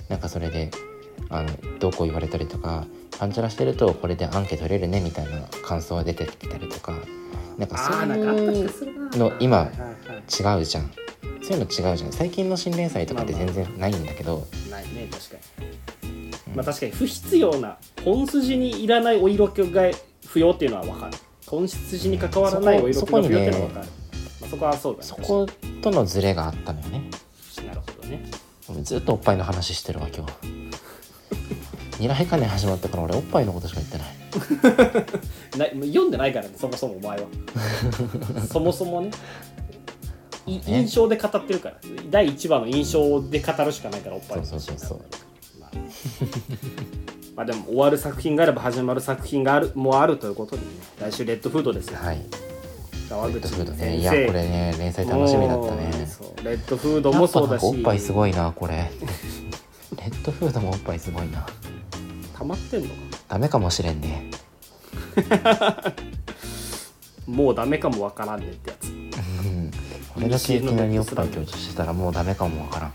[0.09, 0.71] なんかそれで
[1.29, 1.49] あの
[1.79, 2.85] どうこう言われたりとか
[3.17, 6.93] パンチラしてるとこれでアンケ取れるねみたいな感想が出てきたりとか
[7.57, 9.71] なんかそういうの今
[10.39, 10.91] 違うじゃん。
[11.41, 12.11] そういうの違うじゃん。
[12.11, 15.37] 最近の新連載とかって全然ないんだけど、ないね確か
[16.07, 16.31] に。
[16.55, 19.83] まあ確かに不必要な本筋にいらないお色気が
[20.27, 21.13] 不要っていうのは分かる。
[21.45, 23.87] 本筋に関わらないお色気が不要っていうのは分かる。
[24.41, 25.05] まあ、そこはそうだね。
[25.05, 25.47] そこ
[25.81, 27.03] とのズレがあったのよね。
[27.67, 28.23] なるほどね。
[28.81, 30.33] ずっとおっぱいの話してるわ今日。
[31.99, 34.14] 二来かね始まったから俺おっぱいのことしか言ってない
[35.57, 37.27] な読んでないからねそもそもお前は。
[38.51, 39.11] そもそもね。
[40.45, 41.75] 印象で語ってるから。
[42.09, 44.99] 第1話の印象で語るしかないからおっぱいのそうそうそうそう。
[45.59, 45.71] まあ。
[47.35, 50.67] まあでも終わる作品があれば始まる作品があるもうあるということでね。
[50.99, 51.97] 来週レッドフードですよ。
[51.99, 52.21] はい。
[53.09, 53.85] 川口レッドフード先生。
[53.85, 55.91] ねいやこれね連載楽しみだったね。
[56.43, 57.65] レッドフードもそうだし。
[57.65, 58.91] おっぱいすごいなこれ。
[59.97, 61.45] レッドフードもおっぱいすごいな。
[62.37, 62.95] 溜まってんのか
[63.27, 64.29] ダメかもしれんね。
[67.27, 68.89] もうダメかもわからんねってやつ。
[68.89, 69.71] うん。
[70.13, 72.93] これだけいきなりおっぱい強調してたらもうダメかもわからん。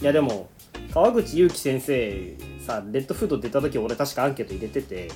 [0.00, 0.48] いやでも
[0.92, 2.36] 川口祐希先生
[2.66, 5.08] さレッドフード出た時俺確かアンケート入れてて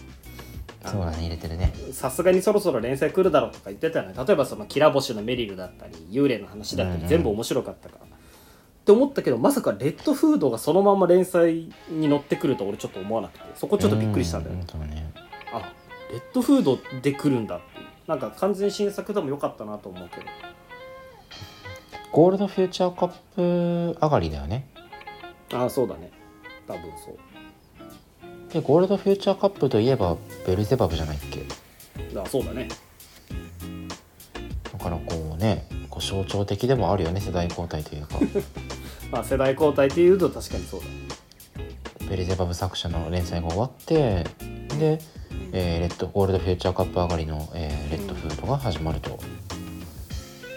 [0.85, 1.73] そうだね入れてるね。
[1.91, 4.15] さすがにそろそろ連載来るだろうとか言ってたよね。
[4.17, 7.03] 例えばそのキラ星のメリルだったり幽霊の話だったうんうん。
[7.03, 8.07] り全部面白かったから、
[8.87, 14.63] って思ったけどまさかレッドフードがそのまま連載に乗ってくると俺ちょっと思わなくてそこちょっとびっくりしたんだよね。
[14.95, 15.13] ね。
[15.53, 15.73] あ
[16.13, 17.87] レッドフードで来るんだっていう。
[18.07, 20.27] なんか完全新作でもよかったなと思うけど。
[22.13, 24.69] ゴールドフューチャーカップ上がりだよね。
[25.53, 26.13] ああそうだね。
[26.69, 28.53] 多分そう。
[28.53, 30.17] でゴールドフューチャーカップといえば
[30.47, 31.45] ベルゼバブじゃないっけ？
[32.17, 32.69] あそうだね
[34.79, 38.19] だからこうねこう象徴的でもあるよね世代交代というか。
[39.11, 40.87] まあ世代交代っていうと確かにそうだ。
[42.11, 44.25] ベルゼバブ作者の連載が終わって
[44.79, 45.01] で、
[45.53, 49.19] えーレッドゴールドフューチャーカップ上がりの、えーレッドフードが始まると。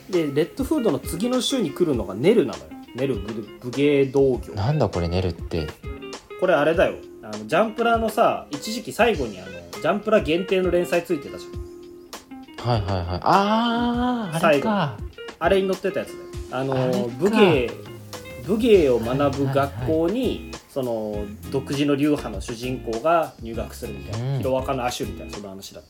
[0.10, 2.66] でレッドフードの次の週に来るのがネルなのよ。
[2.96, 4.54] ネル武武芸道業。
[4.54, 5.68] なんだこれ寝るって。
[6.40, 6.96] これあれだよ。
[7.24, 11.59] あのジャンプラのさ一時期最後にあのジャンプラ限定の連載ついてたじゃん
[12.62, 13.20] はいはいはい。
[13.22, 14.98] あああれ最か。
[15.40, 16.20] あれに載ってたやつだよ。
[16.52, 17.72] あの武芸
[18.46, 24.38] 武芸を学ぶ学校に、その独自の流派の主人公が入学するみたいな、うん。
[24.40, 25.84] ヒロアカのアシュみたいなそんな話だっ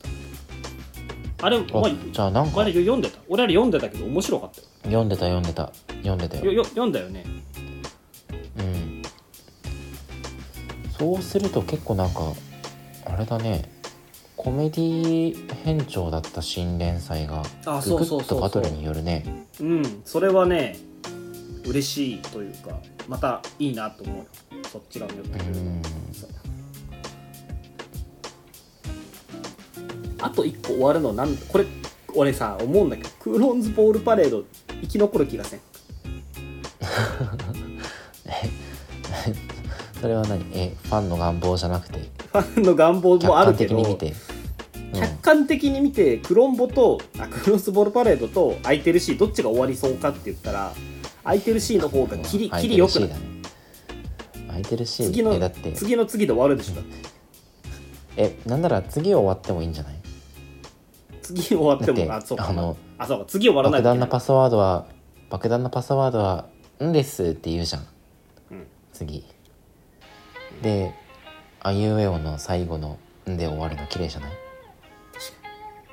[1.38, 1.46] た。
[1.46, 2.60] あれ、まあ、あじゃあなんか。
[2.60, 3.18] あれ読んでた？
[3.28, 4.66] 俺あれ読んでたけど面白かったよ。
[4.84, 5.72] 読んでた読んでた。
[6.02, 6.44] 読んでたよ。
[6.44, 7.24] よよ読んだよね。
[8.58, 9.02] うん。
[10.98, 12.20] そうすると結構なんか
[13.06, 13.79] あれだね
[14.42, 18.22] コメディ編長だった新連載があググッそうそうそう。
[18.22, 19.44] そうとバトルによるね。
[19.60, 20.78] うんそれはね
[21.66, 24.16] 嬉しいというかまたいいなと思う。
[24.16, 24.24] よ
[24.72, 25.82] そっちが読んうでくれるん。
[26.14, 26.30] そう
[30.22, 31.66] あと1個終わるのなんこれ
[32.14, 34.44] 俺さ思うんだけどクーロンズボールパレード
[34.80, 35.60] 生き残る気がせん。
[40.00, 40.42] それは何？
[40.54, 41.98] えファンの願望じゃなくて？
[42.32, 44.14] ファンの願望客もあるけど観的に見て、
[44.92, 50.72] 客観的に見てクロンボとあクーロンズボールパレードと空いてる C どっちが終わりそうかって言ったら
[51.22, 53.06] 空いてる C の方がキリキリよくな
[54.48, 55.72] 空いてるし次のえだって。
[55.72, 56.74] 次の次で終わるでしょ？
[56.74, 56.90] だって
[58.16, 59.94] えなんなら次終わってもいいんじゃない？
[61.22, 62.48] 次終わってもあそうか。
[62.48, 63.24] あのあそうか。
[63.26, 63.82] 次終わらない。
[63.82, 64.86] 爆弾のパスワードは
[65.30, 66.48] 爆弾のパスワードは
[66.82, 67.86] 「んです」って言うじゃん。
[68.50, 68.66] うん。
[68.92, 69.24] 次。
[70.62, 70.92] で
[71.62, 72.98] 「あいうえお」の最後の
[73.30, 74.30] 「ん」で終わるの綺麗じゃない？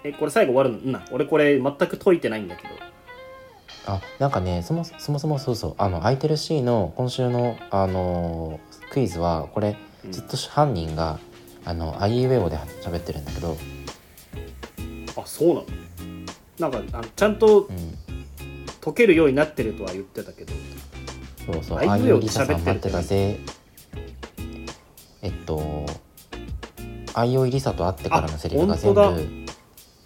[0.08, 0.78] えこれ最後終わるの？
[0.80, 2.70] うんな俺これ全く解いてないんだけど。
[3.86, 5.76] あなんかねそもそもそもそうそう。
[5.78, 10.12] あの空いてる C の今週の、あのークイズはこれうん。
[10.12, 11.20] ずっと犯人が
[11.66, 13.58] 「あのあいうえお」で喋ってるんだけど、
[15.16, 15.66] あそうなの？
[16.72, 17.96] なんかあのちゃんとうん、
[18.82, 20.54] 解けるようになってるとは言ってたけど。
[21.46, 21.78] そうそう。
[21.80, 23.40] あいうえおあいうりささん喋ってる待ってたぜ
[25.22, 25.86] えっと
[27.14, 29.47] あいういりさと会ってからのセリフが全部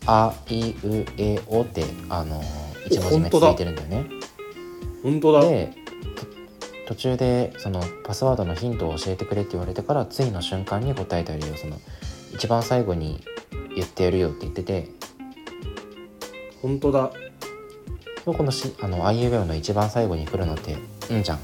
[0.06, 2.42] あいうえおってあの
[2.86, 3.48] 一文字目本当だ。
[3.48, 4.06] 続いてるんだよね。
[5.04, 5.42] 本当だ。
[5.42, 5.74] で
[6.86, 11.56] と途中でそのパスワードのヒントを教えてくれって言われてから次の瞬間に答えてやるよ。
[11.56, 11.80] その
[12.34, 13.24] 一番最後に
[13.76, 14.90] 言ってやるよって言ってて。
[16.62, 17.12] 本当だ。
[18.24, 20.76] このしあのあいうえおの一番最後に来るのって
[21.12, 21.40] 「ん」じゃん。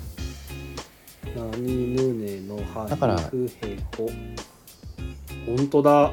[1.36, 3.18] なにぬねのはだから
[5.46, 6.12] 本当だ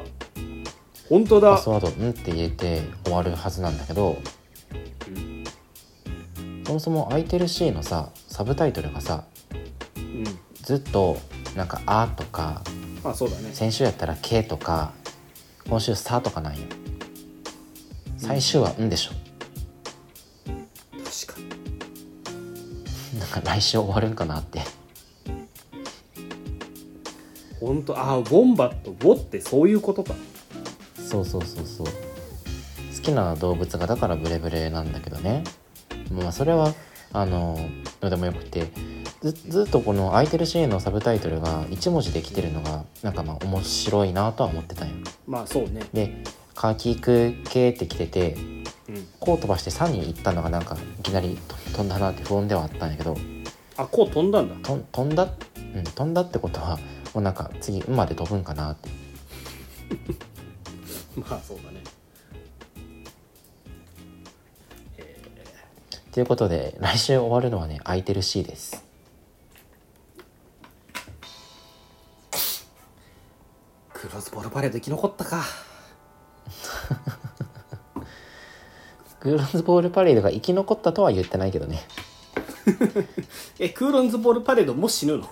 [1.09, 1.51] 本当だ。
[1.51, 4.17] パスワード「ん」って入れて終わるはずなんだけど
[5.07, 5.43] うん
[6.65, 9.25] そもそも空いてる C のさサブタイトルがさ
[9.97, 10.23] うん
[10.55, 11.17] ずっと
[11.55, 12.63] なんか「あ」とか
[13.03, 13.51] まあそうだね。
[13.53, 14.93] 先週やったら「け」とか
[15.69, 16.61] 今週「さ」とかなんよ。
[18.17, 19.11] 最終は「ん」でしょ。
[21.27, 21.39] 確か
[23.13, 23.19] に。
[23.19, 24.61] なんか来週終わるんかなって。
[27.59, 30.13] 本当あウォンバットウォってそういうことか
[31.05, 31.87] そうそうそうそう。
[31.87, 35.43] 好きな動物がだからブレブレなんだけどね。
[36.11, 36.73] まあそれは
[37.13, 37.57] あの
[38.01, 38.67] どうでもよくて。
[39.21, 44.95] ずずっとこの空いてるシーンのサブタイトルが1文字で来てるのがなんかまあ面白いなとは思ってたんよ。
[45.25, 45.83] まあそうね。
[45.93, 48.35] で「カキク系」って来てて
[48.87, 49.07] うん。
[49.19, 53.17] こう飛ばして3に行ったのがなんかいきなりと飛んだなって不穏ではあったんやけど。
[53.77, 54.55] あこう飛んだんだ。
[54.67, 56.77] と飛んだ、うん、飛んだってことは
[57.13, 58.89] もうなんか次「ん」まで飛ぶんかなって
[61.15, 61.81] まあそうだね。
[66.11, 68.83] ということで来週終わるのはね空いてる C です。
[73.93, 75.43] クロスボールパレード生き残ったか。
[79.19, 81.81] クーロンズボールパレードが生き残ったとは言ってないけどね。
[83.59, 85.23] えクーロンズボールパレードもう死ぬの？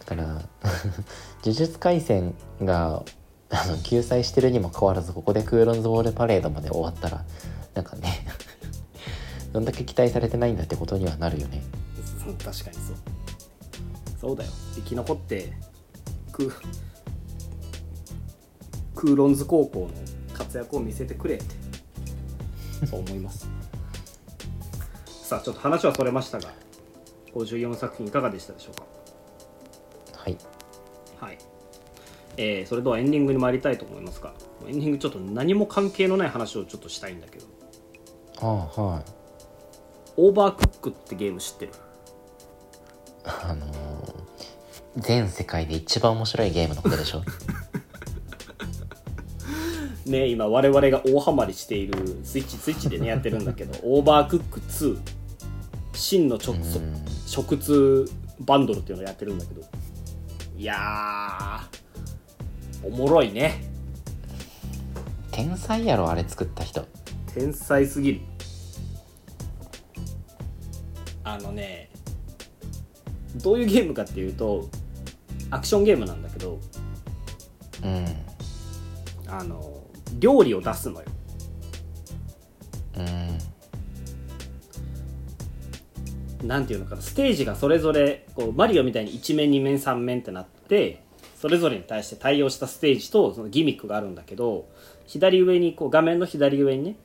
[0.00, 0.42] だから
[1.44, 3.02] 呪術廻戦が
[3.50, 7.24] あの救済してるにもかかわらずここでクーロンズボールパレードまで終わったら
[7.74, 8.26] なんかね
[9.52, 11.62] どんだけ期待されてないんだってことにはなるよね。
[12.42, 12.96] 確かにそう。
[14.20, 14.50] そうだよ。
[14.76, 15.52] 生き残って
[16.30, 16.52] クー
[18.94, 19.88] クーロンズ高校の
[20.32, 21.44] 活躍を見せてくれって
[22.86, 23.48] そう思います。
[25.24, 26.48] さあちょっと話はそれましたが
[27.34, 28.84] 54作品いかがでしたでしょうか？
[30.22, 30.38] はい
[31.24, 31.38] はい、
[32.36, 34.32] えーそれではエンディングに参りたいと思いますが
[34.66, 37.46] エンディングちょっと何も関係のない話をちょっとしたいんだけど。
[38.40, 39.04] ああはい。
[40.16, 41.72] オーバークックってゲーム知ってる？
[43.24, 43.72] あのー
[44.98, 47.22] 全世界で一番面白いゲームのことでしょ？
[50.10, 54.98] ね今我々が大ハマりしているスイッチスイッチでねやってるんだけど オーバークック2
[55.94, 56.62] 真の直うん。
[57.26, 58.10] 食通
[58.40, 59.62] バンドルっていうのをやってるんだけど
[60.56, 63.64] いやーおもろいね。
[65.30, 66.86] 天才やろあれ作った人。
[67.34, 68.20] 天才すぎる。
[71.24, 71.90] あのね
[73.42, 74.68] どういうゲームかっていうと
[75.50, 76.58] アクションゲームなんだけど
[77.84, 78.06] うん。
[79.28, 79.84] あの
[80.18, 81.06] 料理を出すのよ。
[82.98, 83.31] うん
[86.42, 91.02] なんていうのかなステージがそれぞれこうマリオみたいに1面2面3面ってなって
[91.36, 94.68] それぞれに対して対応したステージとそのギミックがあるんだけど
[95.06, 96.96] 左上にこう画面の左上にね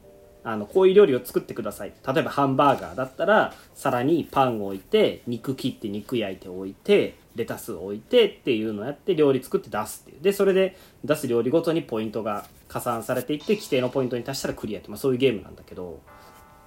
[0.43, 1.93] あのこういう料理を作ってください。
[2.07, 10.21] 例えばハンバーガーだったらさらにパンを置いて肉切って肉焼いて置いてレタスを置いてっていうのをやって料理作って出すっていう。
[10.21, 15.99] でそれで出す料理ごとにポイントが加算されていって規定のポイントに達したらクリアって、まあ、そういうゲームなんだけど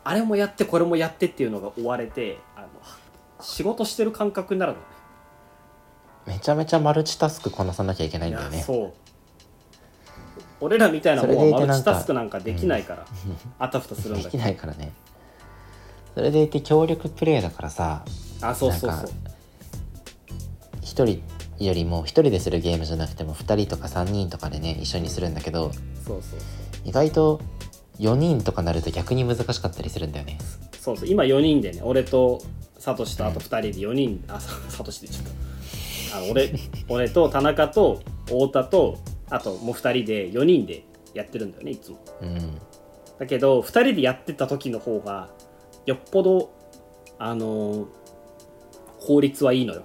[0.05, 2.69] あれもやってこれもやってっていうのが追われてあの
[3.43, 4.85] 仕事してる感覚になるのね。
[6.27, 8.63] めちゃめちゃマルチタスクこなさなきゃいけないんだよね。
[8.63, 8.93] そう。
[10.61, 13.07] 俺らみたいなもんはマルチタスクなんかできないから、
[13.59, 14.45] あたふたするんできだけど。
[14.45, 14.93] ないからね。
[16.15, 18.05] それでいて協力プレイだからさ
[18.43, 19.11] あそうそうそう。
[20.83, 21.23] 一人
[21.59, 25.73] よりも一人でするゲームじゃなくても二人とか三人とかでね一緒にするんだけど
[26.05, 26.41] そうそう。
[26.85, 27.41] 意外と
[28.01, 30.39] 4人とかなると逆に難しかったりするんだよね。
[30.81, 31.09] そうそう。
[31.09, 32.43] 今4人でね俺と
[32.79, 35.31] サトシとあと2人で4人、あさ サトシでちょっと。
[36.17, 36.53] あ俺
[36.89, 38.99] 俺と田中と太田と
[39.29, 40.85] あともう2人で4人で
[41.15, 41.99] やってるんだよねいつも。
[42.23, 42.59] うん。
[43.19, 45.29] だけど2人でやってた時の方が
[45.87, 46.51] よっぽど
[47.19, 47.87] あのー
[49.03, 49.83] 効率はいいのよ。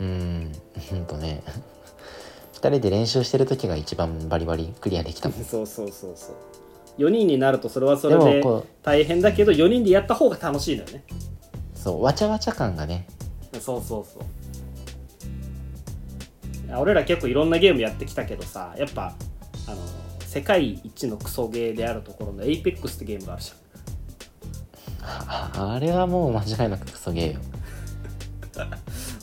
[0.00, 0.52] うん。
[0.90, 1.42] ほんとね。
[1.46, 1.73] 二
[2.70, 5.44] 人で練習してる時が一番バリバリクリアできたもん。
[5.44, 6.36] そうそうそうそう。
[6.98, 8.42] 4人になるとそれはそれで
[8.82, 11.04] 大変だけど4人でやった方が楽しいのよね。
[11.74, 13.06] そうわちゃわちゃ感がね。
[13.60, 14.22] そうそうそう。
[16.76, 19.14] 俺ら結構いろんなゲームやってきたけどさやっぱ
[19.68, 19.76] あの
[20.20, 23.52] 世界一のクソゲーであるところの APEX ってゲームがあるじ
[25.02, 27.40] ああれはもう間違いなくクソゲーよ。
[28.58, 28.70] ゃ ん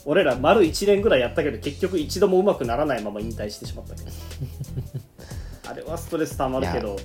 [0.06, 4.12] 俺ら丸1年ぐらいやったけど結局一度もうまくならないまま引退してしまったけど。
[5.70, 6.98] あれはストレスたまるけど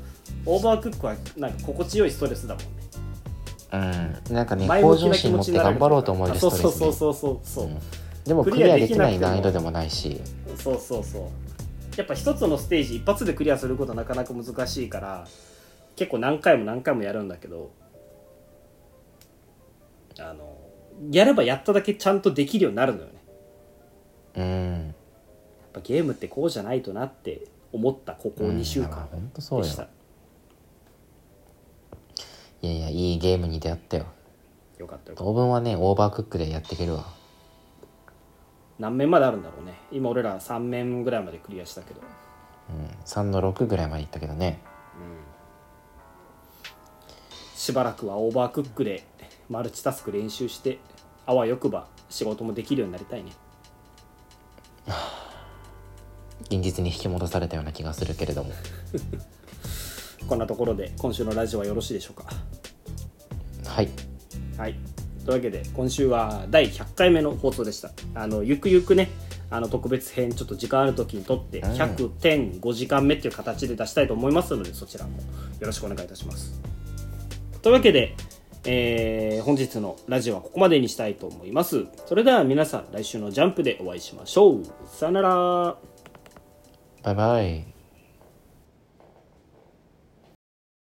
[0.44, 2.70] オーバークックはなんか心地よいストレスだもんね。
[4.28, 4.34] うん。
[4.34, 7.68] なんかね前向上心持って頑張ろうと思えるストレス、ね、そうそうそうそうそう、う。
[7.68, 7.78] ん。
[8.24, 10.20] でもクリアできない難易度でもないし。
[10.58, 11.22] そうそうそう。
[11.96, 15.26] やっぱ一つのステージ一発でクリアすることはなかなか難しいから
[15.96, 17.70] 結構何回も何回もやるんだけど
[20.18, 20.55] あの
[21.10, 23.12] やればやっただけちゃんとできるようになるのよね。
[24.36, 24.86] うん。
[24.86, 24.94] やっ
[25.72, 27.42] ぱゲームってこうじゃないとなって
[27.72, 29.88] 思ったここ2週間でした、
[32.62, 34.06] いやいやいいゲームに出会ったよ。
[34.78, 35.16] よかったよ。
[35.16, 37.04] かった当分はねオーバークックでやっていけるわ。
[38.78, 39.74] 何面まであるんだろうね。
[39.90, 42.00] 今俺ら3面ぐらいまでクリアしたけど。
[42.00, 44.58] うん3の6ぐらいまでいったけどね。
[47.54, 49.04] しばらくはオーバークックで
[49.48, 50.78] マルチタスク練習して
[51.24, 53.32] あわよくば仕事もできるようになりたいね。
[56.50, 58.52] 現実に引き戻されたような気がするけれども。
[60.28, 62.26] こんなところで今週のラジオはよろしいでしょうか？
[63.64, 63.88] はい。
[64.56, 64.74] はい。
[65.24, 67.90] というわけで今週は第100回目の放送でした。
[68.14, 69.10] あのゆくゆくね
[69.50, 71.70] あの特別編ちょっと時間ある時にとってうん。
[71.72, 76.60] 100.5時間目っていう形で出したいと思いますのでそちらもよろしくお願いいたします。
[77.62, 78.14] というわけで、
[78.66, 81.86] えー本日のラジオはここまでにしたいと思います。
[82.06, 84.62] それでは皆さん来週のジャンプでお会いしましょう。
[84.86, 85.76] さよなら。
[87.02, 87.75] バイバイ。